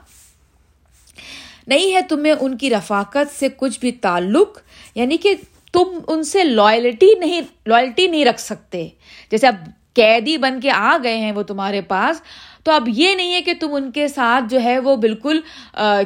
نہیں 1.67 1.95
ہے 1.95 2.01
تمہیں 2.01 2.33
ان 2.33 2.57
کی 2.59 2.71
رفاقت 2.71 3.39
سے 3.39 3.49
کچھ 3.57 3.79
بھی 3.81 3.93
تعلق 3.93 4.59
یعنی 4.95 5.17
کہ 5.17 5.35
تم 5.73 5.99
ان 6.09 6.23
سے 6.23 6.45
لائلٹی 6.45 7.15
نہیں 7.19 7.41
لائلٹی 7.67 8.07
نہیں 8.07 8.25
رکھ 8.25 8.41
سکتے۔ 8.41 8.89
جیسے 9.31 9.47
اب 9.47 9.55
قیدی 9.95 10.37
بن 10.39 10.61
کے 10.61 10.71
آ 10.71 10.97
گئے 11.03 11.17
ہیں 11.17 11.33
وہ 11.33 11.43
تمہارے 11.43 11.81
پاس، 11.81 12.21
تو 12.65 12.73
اب 12.73 12.89
یہ 12.89 13.15
نہیں 13.15 13.33
ہے 13.35 13.41
کہ 13.43 13.53
تم 13.61 13.75
ان 13.75 13.91
کے 13.93 14.07
ساتھ 14.09 14.45
جو 14.51 14.61
ہے 14.63 14.79
وہ 14.79 14.97
بالکل 14.97 15.41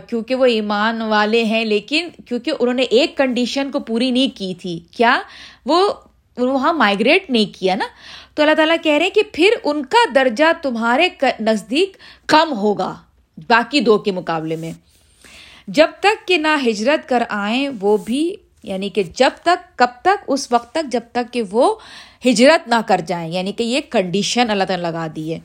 کیونکہ 0.09 0.35
وہ 0.35 0.45
ایمان 0.45 1.03
والے 1.03 1.43
ہیں، 1.45 1.65
لیکن 1.65 2.09
کیونکہ 2.27 2.53
انہوں 2.59 2.75
نے 2.75 2.83
ایک 2.83 3.17
کنڈیشن 3.17 3.71
کو 3.71 3.81
پوری 3.81 4.11
نہیں 4.11 4.37
کی 4.37 4.53
تھی۔ 4.61 4.79
کیا؟ 4.97 5.21
وہ 5.67 5.89
وہاں 6.37 6.73
مائگریٹ 6.73 7.31
نہیں 7.31 7.55
کیا 7.55 7.75
نا؟ 7.75 7.85
تو 8.35 8.43
اللہ 8.43 8.55
تعالیٰ 8.55 8.77
کہہ 8.83 8.93
رہے 8.93 9.03
ہیں 9.03 9.15
کہ 9.15 9.23
پھر 9.33 9.55
ان 9.65 9.85
کا 9.87 10.05
درجہ 10.15 10.45
تمہارے 10.63 11.09
نزدیک 11.41 11.97
کم 12.27 12.53
ہوگا، 12.59 12.95
باقی 13.49 13.81
دو 13.81 13.99
کے 13.99 14.13
مقابلے 14.13 14.57
میں۔ 14.57 14.73
جب 15.67 15.89
تک 16.01 16.29
کہ 16.29 16.37
نہ 16.37 16.69
ہجرت 16.69 17.09
کر 17.09 17.23
آئیں، 17.29 17.69
وہ 17.81 17.97
بھی 17.97 18.35
یعنی 18.63 18.89
کہ 18.89 19.03
جب 19.03 19.31
تک، 19.43 19.79
کب 19.79 19.87
تک، 20.03 20.25
اس 20.29 20.53
وقت 20.53 20.73
تک 20.73 20.93
جب 20.93 21.01
تک 21.13 21.33
کہ 21.33 21.43
وہ 21.51 21.75
ہجرت 22.27 22.69
نہ 22.69 22.75
کر 22.87 23.01
جائیں 23.07 23.33
یعنی 23.33 23.53
کہ 23.53 23.63
یہ 23.63 23.81
کنڈیشن 23.91 24.51
اللہ 24.51 24.65
تعالیٰ 24.65 24.91
لگا 24.91 25.07
دی 25.17 25.35
ہے۔ 25.35 25.39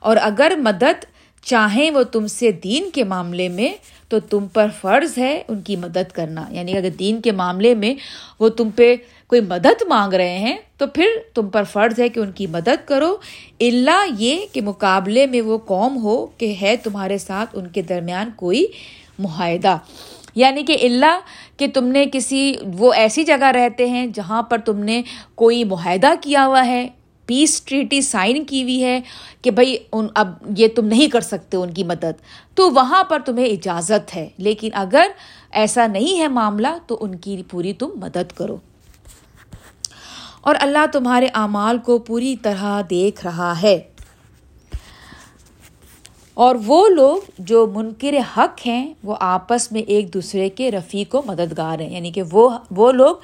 اور 0.00 0.16
اگر 0.20 0.52
مدد 0.58 1.04
چاہیں 1.42 1.90
وہ 1.90 2.02
تم 2.02 2.26
سے 2.26 2.52
دین 2.52 2.90
کے 2.90 3.04
معاملے 3.04 3.48
میں، 3.48 3.72
تو 4.08 4.20
تم 4.20 4.46
پر 4.46 4.66
فرض 4.80 5.18
ہے 5.18 5.42
ان 5.48 5.60
کی 5.60 5.76
مدد 5.76 6.12
کرنا۔ 6.12 6.44
یعنی 6.50 6.76
اگر 6.76 6.88
دین 6.88 7.20
کے 7.20 7.32
معاملے 7.32 7.74
میں 7.74 7.94
وہ 8.40 8.48
تم 8.48 8.70
پہ 8.70 8.96
کوئی 9.26 9.40
مدد 9.40 9.82
مانگ 9.82 10.12
رہے 10.12 10.38
ہیں، 10.38 10.58
تو 10.76 10.86
پھر 10.86 11.06
تم 11.34 11.48
پر 11.48 11.62
فرض 11.62 12.00
ہے 12.00 12.08
کہ 12.08 12.20
ان 12.20 12.32
کی 12.32 12.46
مدد 12.46 12.88
کرو۔ 12.88 13.16
اللہ 13.60 14.06
یہ 14.18 14.46
کہ 14.52 14.60
مقابلے 14.60 15.26
میں 15.26 15.40
وہ 15.40 15.58
قوم 15.58 16.02
ہو 16.02 16.26
کہ 16.26 16.54
ہے 16.62 16.76
تمہارے 16.76 17.18
ساتھ 17.18 17.50
ان 17.52 17.66
کے 17.66 17.82
درمیان 17.82 18.30
کوئی 18.36 18.66
معاہدہ۔ 19.18 19.76
یعنی 20.34 20.62
کہ 20.62 20.76
اللہ 20.82 21.18
کہ 21.56 21.66
تم 21.74 21.84
نے 21.84 22.06
کسی 22.12 22.54
وہ 22.78 22.92
ایسی 22.92 23.24
جگہ 23.24 23.44
رہتے 23.44 23.88
ہیں 23.88 24.06
جہاں 24.06 24.42
پر 24.42 24.58
تم 24.58 24.78
نے 24.78 25.02
کوئی 25.34 25.64
معاہدہ 25.64 26.08
کیا 26.20 26.46
ہوا 26.46 26.66
ہے 26.66 26.88
پیس 27.26 27.62
ٹریٹی 27.62 28.00
سائن 28.00 28.44
کی 28.44 28.62
ہوئی 28.62 28.84
ہے 28.84 29.00
کہ 29.42 29.50
بھائی 29.50 29.76
ان 29.92 30.06
اب 30.14 30.34
یہ 30.56 30.68
تم 30.68 30.84
نہیں 30.86 31.08
کر 31.08 31.20
سکتے 31.20 31.56
ان 31.56 31.72
کی 31.72 31.84
مدد۔ 31.84 32.22
تو 32.54 32.70
وہاں 32.70 33.04
پر 33.04 33.18
تمہیں 33.26 33.46
اجازت 33.46 34.16
ہے، 34.16 34.28
لیکن 34.38 34.68
اگر 34.72 35.06
ایسا 35.50 35.86
نہیں 35.86 36.20
ہے 36.20 36.28
معاملہ 36.28 36.68
تو 36.86 36.98
ان 37.00 37.14
کی 37.14 37.42
پوری 37.50 37.72
تم 37.72 37.90
مدد 37.94 38.32
کرو۔ 38.32 38.56
اور 40.40 40.54
اللہ 40.60 40.86
تمہارے 40.92 41.26
اعمال 41.34 41.78
کو 41.78 41.98
پوری 41.98 42.36
طرح 42.36 42.80
دیکھ 42.90 43.26
رہا 43.26 43.62
ہے۔ 43.62 43.78
اور 46.38 46.54
وہ 46.66 46.88
لوگ 46.88 47.16
جو 47.38 47.66
منکر 47.66 48.14
حق 48.36 48.66
ہیں، 48.66 48.94
وہ 49.04 49.16
آپس 49.20 49.72
میں 49.72 49.80
ایک 49.80 50.14
دوسرے 50.14 50.48
کے 50.48 50.70
رفیق 50.70 51.14
و 51.14 51.22
مددگار 51.26 51.78
ہیں۔ 51.78 51.90
یعنی 51.90 52.10
کہ 52.10 52.22
وہ 52.32 52.50
وہ 52.70 52.92
لوگ، 52.92 53.16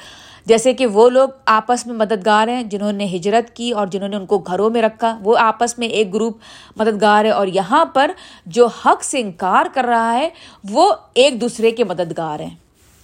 جیسے 0.46 0.74
کہ 0.74 0.86
وہ 0.86 1.08
لوگ 1.08 1.28
آپس 1.46 1.86
میں 1.86 1.94
مددگار 1.94 2.48
ہیں، 2.48 2.62
جنہوں 2.62 2.92
نے 2.92 3.04
ہجرت 3.04 3.56
کی 3.56 3.70
اور 3.70 3.86
جنہوں 3.86 4.08
نے 4.08 4.16
ان 4.16 4.26
کو 4.26 4.38
گھروں 4.38 4.70
میں 4.70 4.82
رکھا، 4.82 5.18
وہ 5.22 5.38
آپس 5.38 5.78
میں 5.78 5.88
ایک 5.88 6.14
گروپ 6.14 6.38
مددگار 6.76 7.24
ہے 7.24 7.30
اور 7.30 7.46
یہاں 7.46 7.84
پر 7.84 8.10
جو 8.46 8.66
حق 8.66 9.04
سے 9.04 9.20
انکار 9.20 9.64
کر 9.74 9.84
رہا 9.84 10.12
ہے، 10.12 10.28
وہ 10.70 10.92
ایک 11.14 11.40
دوسرے 11.40 11.70
کے 11.70 11.84
مددگار 11.84 12.40
ہیں۔ 12.40 12.54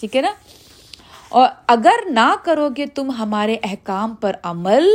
ٹھیک 0.01 0.17
ہے 0.17 0.21
نا؟ 0.21 0.31
اور 1.29 1.49
اگر 1.67 2.11
نہ 2.11 2.35
کرو 2.45 2.69
گے 2.77 2.87
تم 2.87 3.11
ہمارے 3.11 3.57
احکام 3.63 4.15
پر 4.15 4.33
عمل، 4.43 4.89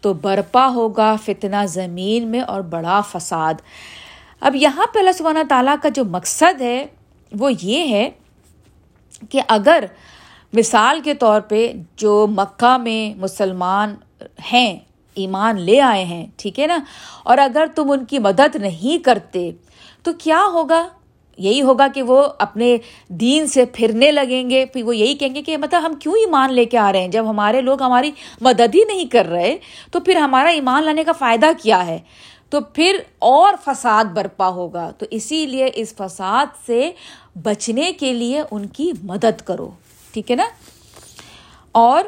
تو 0.00 0.12
برپا 0.12 0.68
ہوگا 0.68 1.16
فتنہ 1.24 1.66
زمین 1.68 2.28
میں 2.28 2.40
اور 2.40 2.60
بڑا 2.60 3.00
فساد۔ 3.00 3.54
اب 4.42 4.56
یہاں 4.56 4.86
پہ 4.94 4.98
اللہ 4.98 5.12
سبحانہ 5.12 5.38
تعالیٰ 5.48 5.74
کا 5.82 5.88
جو 5.88 6.04
مقصد 6.04 6.60
ہے 6.60 6.86
وہ 7.32 7.50
یہ 7.62 7.88
ہے 7.88 8.10
کہ 9.30 9.40
اگر 9.48 9.84
مثال 10.52 11.00
کے 11.00 11.14
طور 11.14 11.40
پہ 11.40 11.72
جو 11.96 12.26
مکہ 12.30 12.76
میں 12.76 13.20
مسلمان 13.20 13.94
ہیں، 14.52 14.78
ایمان 15.14 15.60
لے 15.60 15.80
آئے 15.80 16.04
ہیں، 16.04 16.26
ٹھیک 16.36 16.60
ہے 16.60 16.66
نا؟ 16.66 16.78
اور 17.24 17.38
اگر 17.38 17.66
تم 17.74 17.90
ان 17.90 18.04
کی 18.04 18.18
مدد 18.18 18.56
نہیں 18.56 19.04
کرتے، 19.04 19.50
تو 20.02 20.12
کیا 20.12 20.42
ہوگا؟ 20.52 20.88
یہی 21.38 21.62
ہوگا 21.62 21.86
کہ 21.94 22.02
وہ 22.02 22.22
اپنے 22.38 22.76
دین 23.08 23.46
سے 23.46 23.64
پھرنے 23.64 24.10
لگیں 24.10 24.50
گے، 24.50 24.64
پھر 24.66 24.84
وہ 24.84 24.96
یہی 24.96 25.14
کہیں 25.14 25.34
گے 25.34 25.42
کہ 25.42 25.56
مطلب 25.56 25.86
ہم 25.86 25.94
کیوں 25.94 26.14
ایمان 26.14 26.52
لے 26.52 26.64
کے 26.64 26.78
آ 26.78 26.92
رہے 26.92 27.00
ہیں؟ 27.00 27.08
جب 27.08 27.30
ہمارے 27.30 27.60
لوگ 27.60 27.82
ہماری 27.82 28.10
مدد 28.40 28.74
ہی 28.74 28.84
نہیں 28.84 29.04
کر 29.04 29.26
رہے، 29.26 29.56
تو 29.90 30.00
پھر 30.00 30.16
ہمارا 30.16 30.48
ایمان 30.48 30.84
لانے 30.84 31.04
کا 31.04 31.12
فائدہ 31.12 31.46
کیا 31.62 31.86
ہے؟ 31.86 31.98
تو 32.52 32.60
پھر 32.60 32.96
اور 33.18 33.54
فساد 33.64 34.04
برپا 34.04 34.48
ہوگا۔ 34.48 34.90
تو 34.98 35.06
اسی 35.10 35.46
لیے 35.46 35.70
اس 35.74 35.94
فساد 35.96 36.46
سے 36.66 36.90
بچنے 37.42 37.92
کے 37.92 38.12
لیے 38.12 38.42
ان 38.50 38.66
کی 38.66 38.90
مدد 39.02 39.40
کرو۔ 39.44 39.70
ٹھیک 40.12 40.30
ہے 40.30 40.36
نا؟ 40.36 40.44
اور 41.72 42.04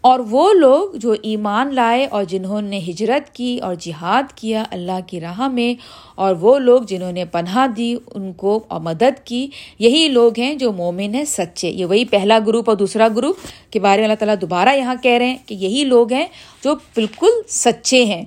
اور 0.00 0.18
وہ 0.30 0.52
لوگ 0.52 0.94
جو 0.94 1.14
ایمان 1.22 1.74
لائے 1.74 2.06
اور 2.06 2.24
جنہوں 2.24 2.60
نے 2.62 2.78
ہجرت 2.78 3.34
کی 3.34 3.58
اور 3.62 3.74
جہاد 3.74 4.32
کیا 4.34 4.62
اللہ 4.70 4.98
کی 5.06 5.20
راہ 5.20 5.40
میں، 5.48 5.74
اور 6.14 6.34
وہ 6.40 6.58
لوگ 6.58 6.82
جنہوں 6.82 7.12
نے 7.12 7.24
پناہ 7.24 7.66
دی، 7.66 7.94
ان 8.14 8.32
کو 8.32 8.64
اور 8.68 8.80
مدد 8.80 9.24
کی، 9.24 9.46
یہی 9.78 10.08
لوگ 10.08 10.38
ہیں 10.38 10.54
جو 10.54 10.72
مومن 10.72 11.14
ہیں 11.14 11.24
سچے۔ 11.24 11.68
یہ 11.68 11.84
وہی 11.84 12.04
پہلا 12.04 12.38
گروپ 12.46 12.70
اور 12.70 12.76
دوسرا 12.76 13.08
گروپ 13.16 13.36
کے 13.70 13.80
بارے 13.80 14.00
میں 14.00 14.04
اللہ 14.04 14.18
تعالیٰ 14.18 14.36
دوبارہ 14.40 14.76
یہاں 14.76 14.94
کہہ 15.02 15.18
رہے 15.18 15.26
ہیں 15.26 15.36
کہ 15.46 15.54
یہی 15.54 15.84
لوگ 15.84 16.12
ہیں 16.12 16.26
جو 16.64 16.74
بالکل 16.94 17.40
سچے 17.48 18.04
ہیں۔ 18.04 18.22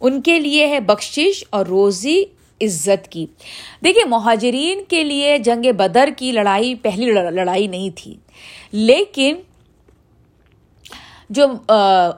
ان 0.00 0.20
کے 0.22 0.40
لیے 0.40 0.66
ہے 0.66 0.80
بخشش 0.80 1.44
اور 1.50 1.66
روزی 1.66 2.22
عزت 2.60 3.08
کی۔ 3.08 3.26
دیکھیے، 3.84 4.04
مہاجرین 4.04 4.84
کے 4.88 5.04
لیے 5.04 5.38
جنگ 5.38 5.72
بدر 5.72 6.08
کی 6.16 6.32
لڑائی 6.32 6.74
پہلی 6.74 7.06
لڑائی 7.06 7.66
نہیں 7.66 7.90
تھی۔ 7.94 8.14
لیکن 8.72 9.36
جو 11.30 11.46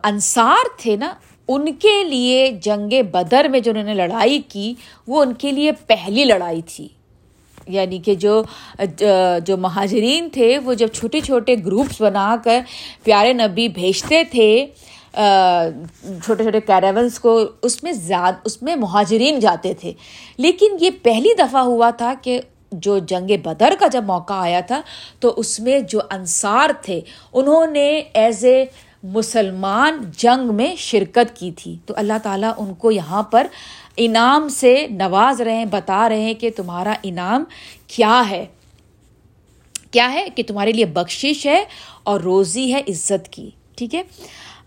انصار 0.02 0.68
تھے 0.78 0.96
نا، 0.96 1.14
ان 1.48 1.72
کے 1.72 2.04
لیے 2.04 2.50
جنگ 2.62 3.02
بدر 3.10 3.46
میں 3.50 3.60
جو 3.60 3.70
انہوں 3.70 3.84
نے 3.84 3.94
لڑائی 3.94 4.40
کی، 4.48 4.74
وہ 5.06 5.22
ان 5.22 5.34
کے 5.34 5.52
لیے 5.52 5.72
پہلی 5.72 6.24
لڑائی 6.24 6.62
تھی۔ 6.62 6.88
یعنی 7.68 7.98
کہ 7.98 8.14
جو 8.14 8.42
جو 9.44 9.56
مہاجرین 9.56 10.28
تھے، 10.32 10.58
وہ 10.58 10.74
جب 10.74 10.88
چھوٹے 10.88 11.20
چھوٹے 11.20 11.54
گروپس 11.66 12.00
بنا 12.00 12.36
کر 12.44 12.60
پیارے 13.02 13.32
نبی 13.32 13.68
بھیجتے 13.68 14.22
تھے 14.30 14.66
چھوٹے 16.24 16.42
چھوٹے 16.42 16.60
کیریولس 16.60 17.18
کو 17.18 17.44
اس 17.62 17.82
میں 17.82 17.92
زیادہ 17.92 18.34
اس 18.44 18.62
میں 18.62 18.76
مہاجرین 18.76 19.38
جاتے 19.38 19.74
تھے۔ 19.74 19.92
لیکن 20.36 20.66
یہ 20.80 20.90
پہلی 21.02 21.34
دفعہ 21.38 21.60
ہوا 21.60 21.90
تھا 21.90 22.14
کہ 22.22 22.40
جو 22.72 22.98
جنگ 22.98 23.30
بدر 23.42 23.74
کا 23.80 23.86
جب 23.86 24.04
موقع 24.04 24.32
آیا 24.32 24.60
تھا، 24.60 24.80
تو 25.20 25.34
اس 25.36 25.60
میں 25.60 25.80
جو 25.80 26.00
انصار 26.10 26.70
تھے، 26.82 27.00
انہوں 27.32 27.66
نے 27.66 28.02
ایز 28.14 28.44
اے 28.44 28.64
مسلمان 29.02 29.98
جنگ 30.16 30.54
میں 30.54 30.76
شرکت 30.76 31.36
کی 31.36 31.50
تھی۔ 31.50 31.76
تو 31.86 31.94
اللہ 31.96 32.12
تعالیٰ 32.22 32.52
ان 32.58 32.74
کو 32.74 32.90
یہاں 32.90 33.22
پر 33.22 33.46
انعام 33.96 34.48
سے 34.48 34.86
نواز 34.90 35.40
رہے 35.40 35.56
ہیں 35.56 35.64
بتا 35.64 36.08
رہے 36.08 36.20
ہیں 36.20 36.34
کہ 36.34 36.50
تمہارا 36.56 36.94
انعام 37.02 37.44
کیا 37.86 38.22
ہے۔ 38.30 38.46
کیا 39.90 40.12
ہے؟ 40.12 40.28
کہ 40.34 40.42
تمہارے 40.46 40.72
لیے 40.72 40.84
بخشش 40.84 41.46
ہے 41.46 41.64
اور 42.02 42.20
روزی 42.20 42.74
ہے، 42.74 42.80
عزت 42.80 43.28
کی۔ 43.28 43.50
ٹھیک 43.76 43.94
ہے؟ 43.94 44.02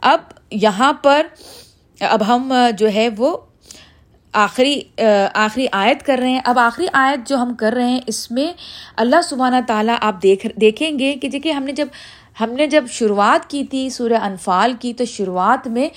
اب 0.03 0.21
یہاں 0.51 0.93
پر، 0.93 1.27
اب 2.01 2.27
ہم 2.27 2.53
جو 2.77 2.87
ہے 2.93 3.07
وہ 3.17 3.35
آخری 4.33 4.79
آخری 5.33 5.65
آیت 5.71 6.05
کر 6.05 6.17
رہے 6.19 6.29
ہیں۔ 6.29 6.41
اب 6.45 6.59
آخری 6.59 6.85
آیت 6.93 7.27
جو 7.29 7.37
ہم 7.37 7.53
کر 7.55 7.73
رہے 7.73 7.89
ہیں، 7.89 7.99
اس 8.07 8.29
میں 8.31 8.51
اللہ 8.95 9.21
سبحانہ 9.23 9.55
تعالیٰ 9.67 9.95
آپ 10.01 10.21
دیکھ، 10.23 10.47
دیکھیں 10.61 10.99
گے 10.99 11.13
کہ 11.21 11.29
دیکھیے 11.29 11.51
ہم 11.51 11.63
نے 11.63 11.71
جب، 11.71 11.87
ہم 12.41 12.51
نے 12.51 12.67
جب 12.67 12.85
شروعات 12.91 13.49
کی 13.49 13.63
تھی 13.63 13.89
سورہ 13.89 14.21
انفال 14.21 14.73
کی، 14.79 14.93
تو 14.93 15.05
شروعات 15.05 15.67
میں 15.67 15.87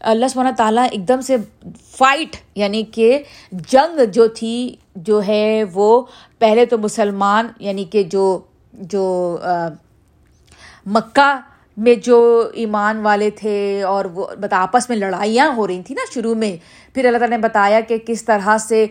اللہ 0.00 0.28
سبحانہ 0.28 0.54
تعالیٰ 0.56 0.86
ایک 0.90 1.08
دم 1.08 1.20
سے 1.20 1.36
فائٹ 1.96 2.36
یعنی 2.54 2.82
کہ 2.92 3.22
جنگ 3.52 4.04
جو 4.12 4.26
تھی، 4.28 4.74
جو 4.96 5.22
ہے 5.26 5.64
وہ 5.74 6.02
پہلے 6.38 6.64
تو 6.66 6.78
مسلمان 6.78 7.48
یعنی 7.58 7.84
کہ 7.84 8.02
جو 8.02 8.38
جو 8.72 9.36
مکہ 10.86 11.36
میں 11.76 11.94
جو 11.94 12.50
ایمان 12.54 13.00
والے 13.00 13.30
تھے 13.30 13.82
اور 13.82 14.04
وہ 14.04 14.26
آپس 14.50 14.88
میں 14.88 14.96
لڑائیاں 14.96 15.54
ہو 15.56 15.66
رہی 15.66 15.82
تھیں 15.82 15.96
نا 15.96 16.12
شروع 16.14 16.34
میں، 16.34 16.56
پھر 16.94 17.04
اللہ 17.04 17.18
تعالیٰ 17.18 17.38
نے 17.38 17.42
بتایا 17.42 17.80
کہ 17.80 17.98
کس 18.06 18.24
طرح 18.24 18.58
سے 18.58 18.86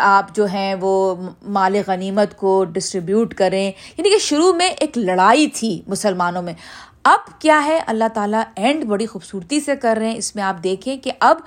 آپ 0.00 0.36
جو 0.36 0.46
ہیں 0.46 0.74
وہ 0.80 1.14
مال 1.42 1.76
غنیمت 1.86 2.36
کو 2.36 2.64
ڈسٹریبیوٹ 2.64 3.34
کریں۔ 3.34 3.72
یعنی 3.96 4.10
کہ 4.10 4.18
شروع 4.18 4.52
میں 4.52 4.68
ایک 4.68 4.98
لڑائی 4.98 5.46
تھی 5.46 5.82
مسلمانوں 5.86 6.42
میں۔ 6.42 6.54
اب 7.04 7.40
کیا 7.40 7.64
ہے؟ 7.64 7.80
اللہ 7.86 8.08
تعالیٰ 8.14 8.42
اینڈ 8.56 8.84
بڑی 8.84 9.06
خوبصورتی 9.06 9.60
سے 9.60 9.76
کر 9.76 9.96
رہے 9.98 10.08
ہیں۔ 10.08 10.16
اس 10.16 10.34
میں 10.34 10.44
آپ 10.44 10.64
دیکھیں 10.64 10.96
کہ 10.96 11.10
اب 11.20 11.38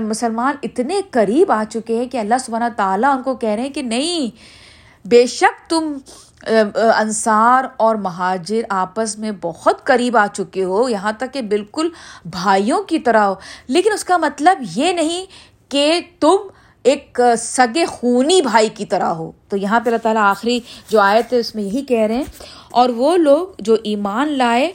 مسلمان 0.00 0.54
اتنے 0.62 1.00
قریب 1.10 1.52
آ 1.52 1.64
چکے 1.70 1.96
ہیں 1.96 2.06
کہ 2.06 2.18
اللہ 2.18 2.34
سبحانہ 2.40 2.64
تعالیٰ 2.76 3.16
ان 3.16 3.22
کو 3.22 3.34
کہہ 3.34 3.48
رہے 3.48 3.62
ہیں 3.62 3.70
کہ 3.70 3.82
نہیں، 3.82 4.30
بے 5.08 5.26
شک 5.26 5.70
تم 5.70 5.92
انصار 6.98 7.64
اور 7.76 7.94
مہاجر 7.94 8.60
آپس 8.68 9.18
میں 9.18 9.30
بہت 9.40 9.84
قریب 9.84 10.16
آ 10.16 10.26
چکے 10.32 10.64
ہو، 10.64 10.88
یہاں 10.88 11.12
تک 11.18 11.32
کہ 11.32 11.42
بالکل 11.42 11.88
بھائیوں 12.24 12.82
کی 12.82 12.98
طرح 12.98 13.24
ہو۔ 13.24 13.34
لیکن 13.68 13.92
اس 13.92 14.04
کا 14.04 14.16
مطلب 14.16 14.58
یہ 14.76 14.92
نہیں 14.92 15.26
کہ 15.68 16.00
تم 16.20 16.36
ایک 16.82 17.20
سگے 17.38 17.84
خونی 17.84 18.42
بھائی 18.42 18.68
کی 18.68 18.84
طرح 18.84 19.08
ہو۔ 19.08 19.32
تو 19.48 19.56
یہاں 19.56 19.80
پہ 19.80 19.88
اللہ 19.88 19.98
تعالیٰ 19.98 20.22
آخری 20.22 20.60
جو 20.88 21.00
آئے 21.00 21.22
تھے 21.22 21.38
اس 21.38 21.54
میں 21.54 21.62
یہی 21.62 21.82
کہہ 21.84 22.00
رہے 22.00 22.14
ہیں۔ 22.14 22.24
اور 22.70 22.88
وہ 22.88 23.16
لوگ 23.16 23.48
جو 23.58 23.76
ایمان 23.82 24.28
لائے 24.28 24.72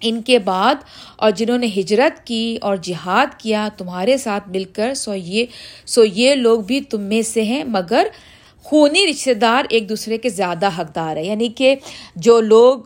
ان 0.00 0.22
کے 0.22 0.38
بعد 0.38 0.74
اور 1.16 1.30
جنہوں 1.30 1.58
نے 1.58 1.66
ہجرت 1.66 2.26
کی 2.26 2.58
اور 2.60 2.76
جہاد 2.76 3.26
کیا، 3.38 3.68
تمہارے 3.76 4.18
ساتھ 4.18 4.48
مل 4.48 4.64
کر، 4.64 4.94
سو 4.94 5.14
یہ 5.14 5.46
سو 5.86 6.04
یہ 6.04 6.34
لوگ 6.34 6.60
بھی 6.60 6.80
تم 6.80 7.00
میں 7.00 7.22
سے 7.22 7.42
ہیں، 7.42 7.64
مگر 7.64 8.06
خونی 8.70 9.06
رشتے 9.06 9.34
دار 9.34 9.64
ایک 9.68 9.88
دوسرے 9.88 10.16
کے 10.18 10.28
زیادہ 10.28 10.68
حقدار 10.78 11.16
ہے 11.16 11.24
یعنی 11.24 11.48
کہ 11.56 11.74
جو 12.16 12.40
لوگ 12.40 12.78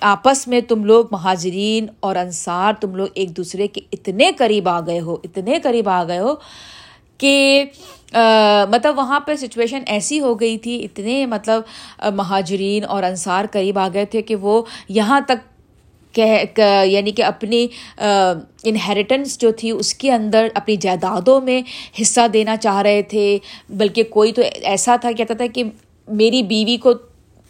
آپس 0.00 0.46
میں 0.48 0.60
تم 0.60 0.84
لوگ 0.84 1.06
مہاجرین 1.12 1.86
اور 2.00 2.16
انصار 2.16 2.72
تم 2.80 2.96
لوگ 2.96 3.08
ایک 3.14 3.36
دوسرے 3.36 3.66
کے 3.66 3.80
اتنے 3.92 4.30
قریب 4.38 4.68
آ 4.68 4.80
گئے 4.86 5.00
ہو، 5.00 5.16
اتنے 5.24 5.58
قریب 5.62 5.88
آ 5.88 6.02
گئے 6.08 6.18
ہو 6.18 6.34
کہ 7.18 7.64
مطلب 8.70 8.98
وہاں 8.98 9.20
پہ 9.20 9.36
سچویشن 9.36 9.82
ایسی 9.86 10.20
ہو 10.20 10.34
گئی 10.40 10.58
تھی، 10.58 10.82
اتنے 10.84 11.24
مطلب 11.26 11.62
مہاجرین 12.14 12.84
اور 12.84 13.02
انصار 13.02 13.44
قریب 13.52 13.78
آ 13.78 13.88
گئے 13.94 14.04
تھے 14.04 14.22
کہ 14.22 14.36
وہ 14.36 14.62
یہاں 14.88 15.20
تک 15.26 15.49
کہ 16.12 16.62
یعنی 16.84 17.10
کہ 17.10 17.22
اپنی 17.24 17.66
انہیریٹنس 17.98 19.38
جو 19.38 19.50
تھی 19.52 19.70
اس 19.70 19.92
کے 19.94 20.12
اندر 20.12 20.46
اپنی 20.54 20.76
جائیدادوں 20.76 21.40
میں 21.40 21.60
حصہ 22.00 22.26
دینا 22.32 22.56
چاہ 22.56 22.80
رہے 22.82 23.02
تھے۔ 23.02 23.38
بلکہ 23.68 24.02
کوئی 24.02 24.32
تو 24.32 24.42
ایسا 24.62 24.96
تھا، 24.96 25.12
کہتا 25.12 25.34
تھا 25.34 25.46
کہ 25.46 25.64
میری 26.08 26.42
بیوی 26.42 26.76
کو 26.76 26.92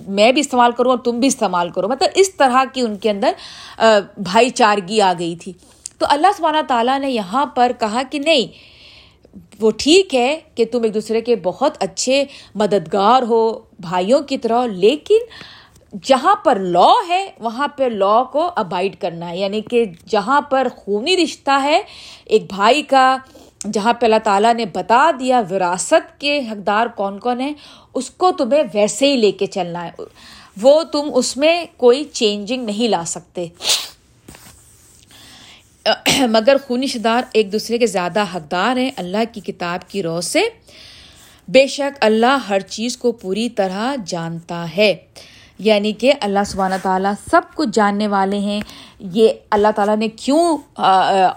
میں 0.08 0.32
بھی 0.32 0.40
استعمال 0.40 0.72
کروں 0.72 0.90
اور 0.90 0.98
تم 0.98 1.18
بھی 1.20 1.28
استعمال 1.28 1.68
کرو۔ 1.70 1.88
مطلب 1.88 2.08
اس 2.14 2.34
طرح 2.34 2.64
کی 2.72 2.80
ان 2.80 2.96
کے 2.96 3.10
اندر 3.10 3.32
بھائی 4.18 4.50
چارگی 4.50 5.00
آ 5.00 5.12
گئی 5.18 5.36
تھی۔ 5.36 5.52
تو 5.98 6.06
اللہ 6.08 6.26
سبحانہ 6.36 6.62
تعالیٰ 6.68 6.98
نے 7.00 7.10
یہاں 7.10 7.46
پر 7.46 7.72
کہا 7.80 8.02
کہ 8.10 8.18
نہیں، 8.18 8.46
وہ 9.60 9.70
ٹھیک 9.76 10.14
ہے 10.14 10.38
کہ 10.54 10.64
تم 10.72 10.82
ایک 10.82 10.94
دوسرے 10.94 11.20
کے 11.20 11.36
بہت 11.36 11.76
اچھے 11.80 12.24
مددگار 12.54 13.22
ہو، 13.22 13.60
بھائیوں 13.78 14.20
کی 14.20 14.38
طرح، 14.38 14.66
لیکن 14.66 15.18
جہاں 16.02 16.36
پر 16.36 16.58
لا 16.58 16.92
ہے، 17.08 17.30
وہاں 17.38 17.68
پہ 17.68 17.84
لا 17.84 18.22
کو 18.22 18.50
ابائڈ 18.56 18.96
کرنا 18.96 19.30
ہے۔ 19.30 19.38
یعنی 19.38 19.60
کہ 19.60 19.84
جہاں 20.08 20.40
پر 20.40 20.68
خونی 20.76 21.16
رشتہ 21.16 21.62
ہے، 21.62 21.82
ایک 22.24 22.42
بھائی 22.48 22.82
کا، 22.82 23.16
جہاں 23.72 23.92
پہ 23.92 24.06
اللہ 24.06 24.16
تعالیٰ 24.24 24.54
نے 24.54 24.64
بتا 24.66 25.10
دیا 25.20 25.42
وراثت 25.50 26.20
کے 26.20 26.38
حقدار 26.38 26.86
کون 26.86 27.18
کون 27.18 27.40
ہیں، 27.40 27.52
اس 27.94 28.10
کو 28.10 28.32
تمہیں 28.32 28.62
ویسے 28.74 29.12
ہی 29.12 29.16
لے 29.16 29.32
کے 29.32 29.46
چلنا 29.46 29.84
ہے۔ 29.84 29.90
وہ 30.62 30.82
تم 30.82 31.10
اس 31.14 31.36
میں 31.36 31.64
کوئی 31.76 32.04
چینجنگ 32.04 32.64
نہیں 32.64 32.88
لا 32.88 33.02
سکتے۔ 33.06 33.46
مگر 36.20 36.56
خونی 36.66 36.86
شدار 36.86 37.22
ایک 37.32 37.52
دوسرے 37.52 37.78
کے 37.78 37.86
زیادہ 37.86 38.24
حقدار 38.34 38.76
ہیں۔ 38.76 38.90
اللہ 38.96 39.34
کی 39.34 39.40
کتاب 39.40 39.90
کی 39.90 40.02
رو 40.02 40.20
سے 40.20 40.42
بے 41.48 41.66
شک 41.66 41.98
اللہ 42.00 42.38
ہر 42.48 42.60
چیز 42.60 42.96
کو 42.96 43.12
پوری 43.12 43.48
طرح 43.48 43.94
جانتا 44.06 44.66
ہے۔ 44.76 44.94
یعنی 45.64 45.92
کہ 45.92 46.12
اللہ 46.20 46.44
سبحانہ 46.46 46.74
تعالیٰ 46.82 47.12
سب 47.30 47.42
کچھ 47.54 47.68
جاننے 47.72 48.06
والے 48.06 48.38
ہیں۔ 48.38 48.60
یہ 48.98 49.28
اللہ 49.50 49.68
تعالیٰ 49.76 49.96
نے 49.96 50.08
کیوں 50.08 50.56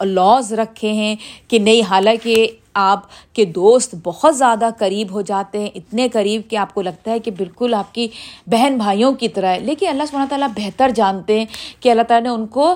لاز 0.05 0.53
رکھے 0.53 0.91
ہیں 0.93 1.15
کہ 1.47 1.59
نہیں؟ 1.59 1.81
حالانکہ 1.89 2.47
آپ 2.73 3.01
کے 3.33 3.45
دوست 3.45 3.95
بہت 4.03 4.37
زیادہ 4.37 4.69
قریب 4.77 5.11
ہو 5.11 5.21
جاتے 5.21 5.59
ہیں، 5.59 5.69
اتنے 5.75 6.07
قریب 6.09 6.41
کہ 6.49 6.55
آپ 6.55 6.73
کو 6.73 6.81
لگتا 6.81 7.11
ہے 7.11 7.19
کہ 7.19 7.31
بالکل 7.31 7.73
آپ 7.73 7.93
کی 7.93 8.07
بہن 8.47 8.77
بھائیوں 8.77 9.13
کی 9.13 9.27
طرح 9.27 9.47
ہے۔ 9.47 9.59
لیکن 9.59 9.87
اللہ 9.87 10.03
سبحانہ 10.09 10.29
تعالیٰ 10.29 10.47
بہتر 10.55 10.91
جانتے 10.95 11.37
ہیں 11.39 11.45
کہ 11.79 11.89
اللہ 11.89 12.01
تعالیٰ 12.01 12.23
نے 12.23 12.41
ان 12.41 12.47
کو 12.47 12.73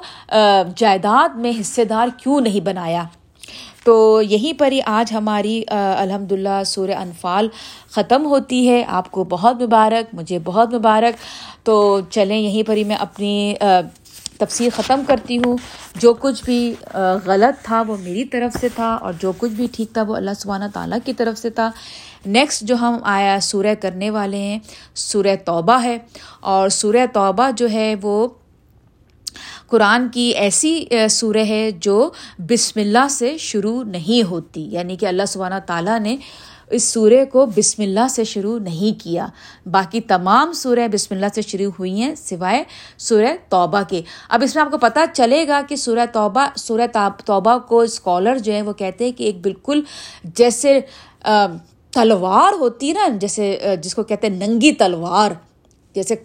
جائیداد 0.75 1.35
میں 1.35 1.51
حصے 1.61 1.85
دار 1.85 2.07
کیوں 2.17 2.39
نہیں 2.41 2.65
بنایا۔ 2.65 3.03
تو 3.87 4.21
یہیں 4.21 4.59
پر 4.59 4.71
ہی 4.71 4.79
آج 4.85 5.13
ہماری 5.13 5.63
الحمد 5.97 6.31
للہ 6.31 6.63
سورہ 6.65 6.91
انفال 6.91 7.47
ختم 7.91 8.25
ہوتی 8.25 8.69
ہے۔ 8.69 8.85
آپ 8.87 9.11
کو 9.11 9.23
بہت 9.23 9.61
مبارک، 9.61 10.15
مجھے 10.15 10.39
بہت 10.43 10.73
مبارک۔ 10.73 11.13
تو 11.65 11.99
چلیں، 12.09 12.37
یہیں 12.37 12.63
پر 12.67 12.75
ہی 12.75 12.83
میں 12.83 12.95
اپنی 12.95 13.53
تفصیل 14.37 14.69
ختم 14.75 15.01
کرتی 15.07 15.37
ہوں۔ 15.37 15.57
جو 15.95 16.13
کچھ 16.13 16.45
بھی 16.45 16.73
غلط 17.25 17.65
تھا 17.65 17.83
وہ 17.87 17.97
میری 17.97 18.25
طرف 18.25 18.59
سے 18.59 18.69
تھا 18.69 18.95
اور 18.95 19.13
جو 19.19 19.31
کچھ 19.37 19.51
بھی 19.51 19.67
ٹھیک 19.71 19.93
تھا 19.93 20.01
وہ 20.01 20.15
اللہ 20.15 20.31
سبحانہ 20.39 20.65
تعالیٰ 20.73 20.99
کی 21.05 21.13
طرف 21.13 21.37
سے 21.37 21.49
تھا۔ 21.49 21.71
نیکسٹ 22.25 22.61
جو 22.61 22.75
ہم 22.75 22.97
آیا، 23.03 23.39
سورہ 23.41 23.75
کرنے 23.81 24.09
والے 24.09 24.37
ہیں، 24.37 24.59
سورہ 24.95 25.35
توبہ 25.45 25.83
ہے۔ 25.83 25.97
اور 26.39 26.69
سورہ 26.69 27.05
توبہ 27.13 27.49
جو 27.57 27.69
ہے 27.69 27.95
وہ 28.01 28.27
قرآن 29.67 30.07
کی 30.13 30.27
ایسی 30.37 30.85
سورہ 31.09 31.45
ہے 31.47 31.69
جو 31.81 32.09
بسم 32.49 32.79
اللہ 32.79 33.07
سے 33.11 33.37
شروع 33.37 33.81
نہیں 33.83 34.27
ہوتی 34.29 34.67
یعنی 34.71 34.95
کہ 34.95 35.05
اللہ 35.05 35.25
سبحانہ 35.27 35.55
تعالیٰ 35.67 35.99
نے 35.99 36.15
اس 36.71 36.83
سورہ 36.83 37.23
کو 37.31 37.45
بسم 37.55 37.81
اللہ 37.81 38.07
سے 38.09 38.23
شروع 38.23 38.57
نہیں 38.59 38.99
کیا۔ 39.03 39.27
باقی 39.71 40.01
تمام 40.01 40.51
سورہ 40.53 40.87
بسم 40.91 41.13
اللہ 41.15 41.25
سے 41.35 41.41
شروع 41.41 41.71
ہوئی 41.79 42.01
ہیں، 42.01 42.13
سوائے 42.15 42.63
سورہ 42.97 43.33
توبہ 43.49 43.81
کے۔ 43.89 44.01
اب 44.29 44.43
اس 44.43 44.55
میں 44.55 44.63
آپ 44.63 44.71
کو 44.71 44.77
پتہ 44.77 44.99
چلے 45.13 45.47
گا 45.47 45.61
کہ 45.69 45.75
سورہ 45.75 46.05
توبہ 46.13 46.47
سورہ 46.57 46.87
توبہ 47.25 47.57
کو 47.67 47.79
اسکالر 47.81 48.37
جو 48.37 48.53
ہیں 48.53 48.61
وہ 48.61 48.73
کہتے 48.73 49.05
ہیں 49.05 49.11
کہ 49.11 49.23
ایک 49.23 49.41
بالکل 49.41 49.81
جیسے 50.35 50.79
تلوار 51.23 52.53
ہوتی 52.59 52.91
نا، 52.93 53.07
جیسے 53.21 53.75
جس 53.83 53.95
کو 53.95 54.03
کہتے 54.03 54.27
ہیں 54.27 54.35
ننگی 54.37 54.71
تلوار، 54.71 55.31
جیسے 55.95 56.15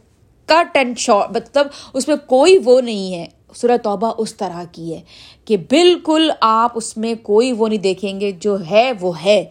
کٹ 0.46 0.76
اینڈ 0.76 0.98
شارٹ 0.98 1.36
مطلب 1.36 1.66
اس 1.94 2.08
میں 2.08 2.16
کوئی 2.16 2.58
وہ 2.64 2.80
نہیں 2.80 3.14
ہے۔ 3.14 3.26
سورہ 3.54 3.76
توبہ 3.82 4.12
اس 4.18 4.34
طرح 4.34 4.64
کی 4.72 4.94
ہے 4.94 5.00
کہ 5.44 5.56
بالکل 5.56 6.30
آپ 6.40 6.72
اس 6.74 6.96
میں 6.96 7.14
کوئی 7.14 7.52
وہ 7.52 7.68
نہیں 7.68 7.78
دیکھیں 7.78 8.20
گے، 8.20 8.32
جو 8.32 8.56
ہے 8.70 8.92
وہ 9.00 9.24
ہے۔ 9.24 9.44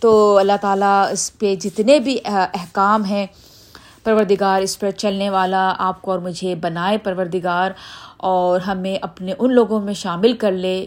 تو 0.00 0.36
اللہ 0.36 0.52
تعالیٰ 0.60 1.12
اس 1.12 1.38
پہ 1.38 1.54
جتنے 1.54 1.98
بھی 1.98 2.18
احکام 2.24 3.04
ہیں، 3.04 3.26
پروردگار 4.04 4.62
اس 4.62 4.78
پر 4.78 4.90
چلنے 4.90 5.30
والا 5.30 5.74
آپ 5.78 6.02
کو 6.02 6.10
اور 6.10 6.18
مجھے 6.18 6.54
بنائے، 6.54 6.98
پروردگار۔ 6.98 7.70
اور 8.22 8.60
ہمیں 8.60 8.96
اپنے 9.02 9.32
ان 9.38 9.52
لوگوں 9.54 9.80
میں 9.80 9.94
شامل 9.94 10.32
کر 10.32 10.52
لے 10.52 10.86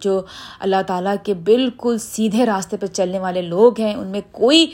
جو 0.00 0.20
اللہ 0.60 0.82
تعالیٰ 0.86 1.14
کے 1.24 1.34
بالکل 1.44 1.98
سیدھے 1.98 2.46
راستے 2.46 2.76
پہ 2.76 2.86
چلنے 2.86 3.18
والے 3.18 3.42
لوگ 3.42 3.80
ہیں۔ 3.80 3.94
ان 3.94 4.06
میں 4.06 4.20
کوئی 4.32 4.66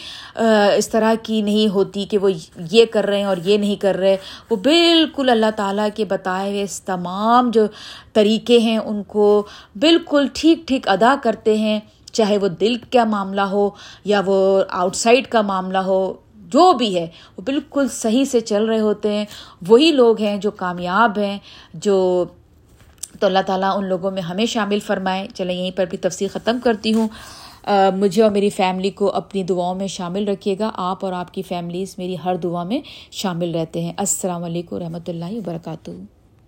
اس 0.77 0.89
طرح 0.89 1.15
کی 1.23 1.41
نہیں 1.43 1.69
ہوتی 1.75 2.05
کہ 2.05 2.19
وہ 2.19 2.31
یہ 2.71 2.85
کر 2.85 3.07
رہے 3.07 3.19
ہیں 3.19 3.25
اور 3.25 3.37
یہ 3.45 3.59
نہیں 3.59 3.77
کر 3.77 3.97
رہے۔ 3.97 4.17
وہ 4.51 4.57
بالکل 4.57 5.31
اللہ 5.31 5.51
تعالیٰ 5.57 5.89
کے 5.95 6.05
بتائے 6.05 6.51
ہوئے 6.51 6.63
اس 6.63 6.81
تمام 6.83 7.51
جو 7.51 7.67
طریقے 8.13 8.59
ہیں، 8.59 8.79
ان 8.79 9.03
کو 9.07 9.47
بالکل 9.81 10.27
ٹھیک 10.33 10.67
ٹھیک 10.69 10.89
ادا 10.89 11.15
کرتے 11.23 11.57
ہیں، 11.59 11.79
چاہے 12.13 12.39
وہ 12.39 12.49
دل 12.61 12.75
کا 12.93 13.05
معاملہ 13.05 13.41
ہو 13.41 13.69
یا 14.05 14.21
وہ 14.27 14.63
آؤٹ 14.69 14.97
سائڈ 14.97 15.27
کا 15.27 15.43
معاملہ 15.43 15.79
ہو۔ 15.79 16.13
جو 16.53 16.73
بھی 16.73 16.97
ہے، 16.97 17.07
وہ 17.37 17.43
بالکل 17.43 17.89
صحیح 17.89 18.25
سے 18.25 18.41
چل 18.41 18.65
رہے 18.65 18.81
ہوتے 18.81 19.13
ہیں۔ 19.13 19.25
وہی 19.69 19.91
لوگ 19.91 20.21
ہیں 20.21 20.37
جو 20.37 20.51
کامیاب 20.51 21.19
ہیں، 21.19 21.39
جو 21.75 22.25
تو 23.21 23.27
اللہ 23.27 23.39
تعالیٰ 23.47 23.77
ان 23.77 23.85
لوگوں 23.85 24.11
میں 24.11 24.23
ہمیں 24.23 24.47
شامل 24.47 24.81
فرمائے۔ 24.81 25.27
چلیں، 25.35 25.55
یہیں 25.55 25.71
پر 25.71 25.85
بھی 25.91 25.99
تفصیل 25.99 26.29
ختم 26.29 26.59
کرتی 26.65 26.95
ہوں۔ 26.95 27.09
مجھے 27.97 28.23
اور 28.23 28.31
میری 28.31 28.51
فیملی 28.51 28.91
کو 28.91 29.11
اپنی 29.11 29.43
دعاؤں 29.43 29.75
میں 29.75 29.87
شامل 29.87 30.29
رکھیے 30.29 30.57
گا۔ 30.59 30.71
آپ 30.75 31.05
اور 31.05 31.13
آپ 31.13 31.35
کی 31.35 31.43
فیملیز 31.43 31.95
میری 31.99 32.17
ہر 32.25 32.37
دعا 32.37 32.63
میں 32.65 32.81
شامل 33.11 33.55
رہتے 33.55 33.81
ہیں۔ 33.81 33.93
السلام 33.97 34.45
علیکم 34.45 34.77
و 34.77 34.79
رحمۃ 34.79 35.09
اللہ 35.09 35.33
وبرکاتہ۔ 35.33 35.91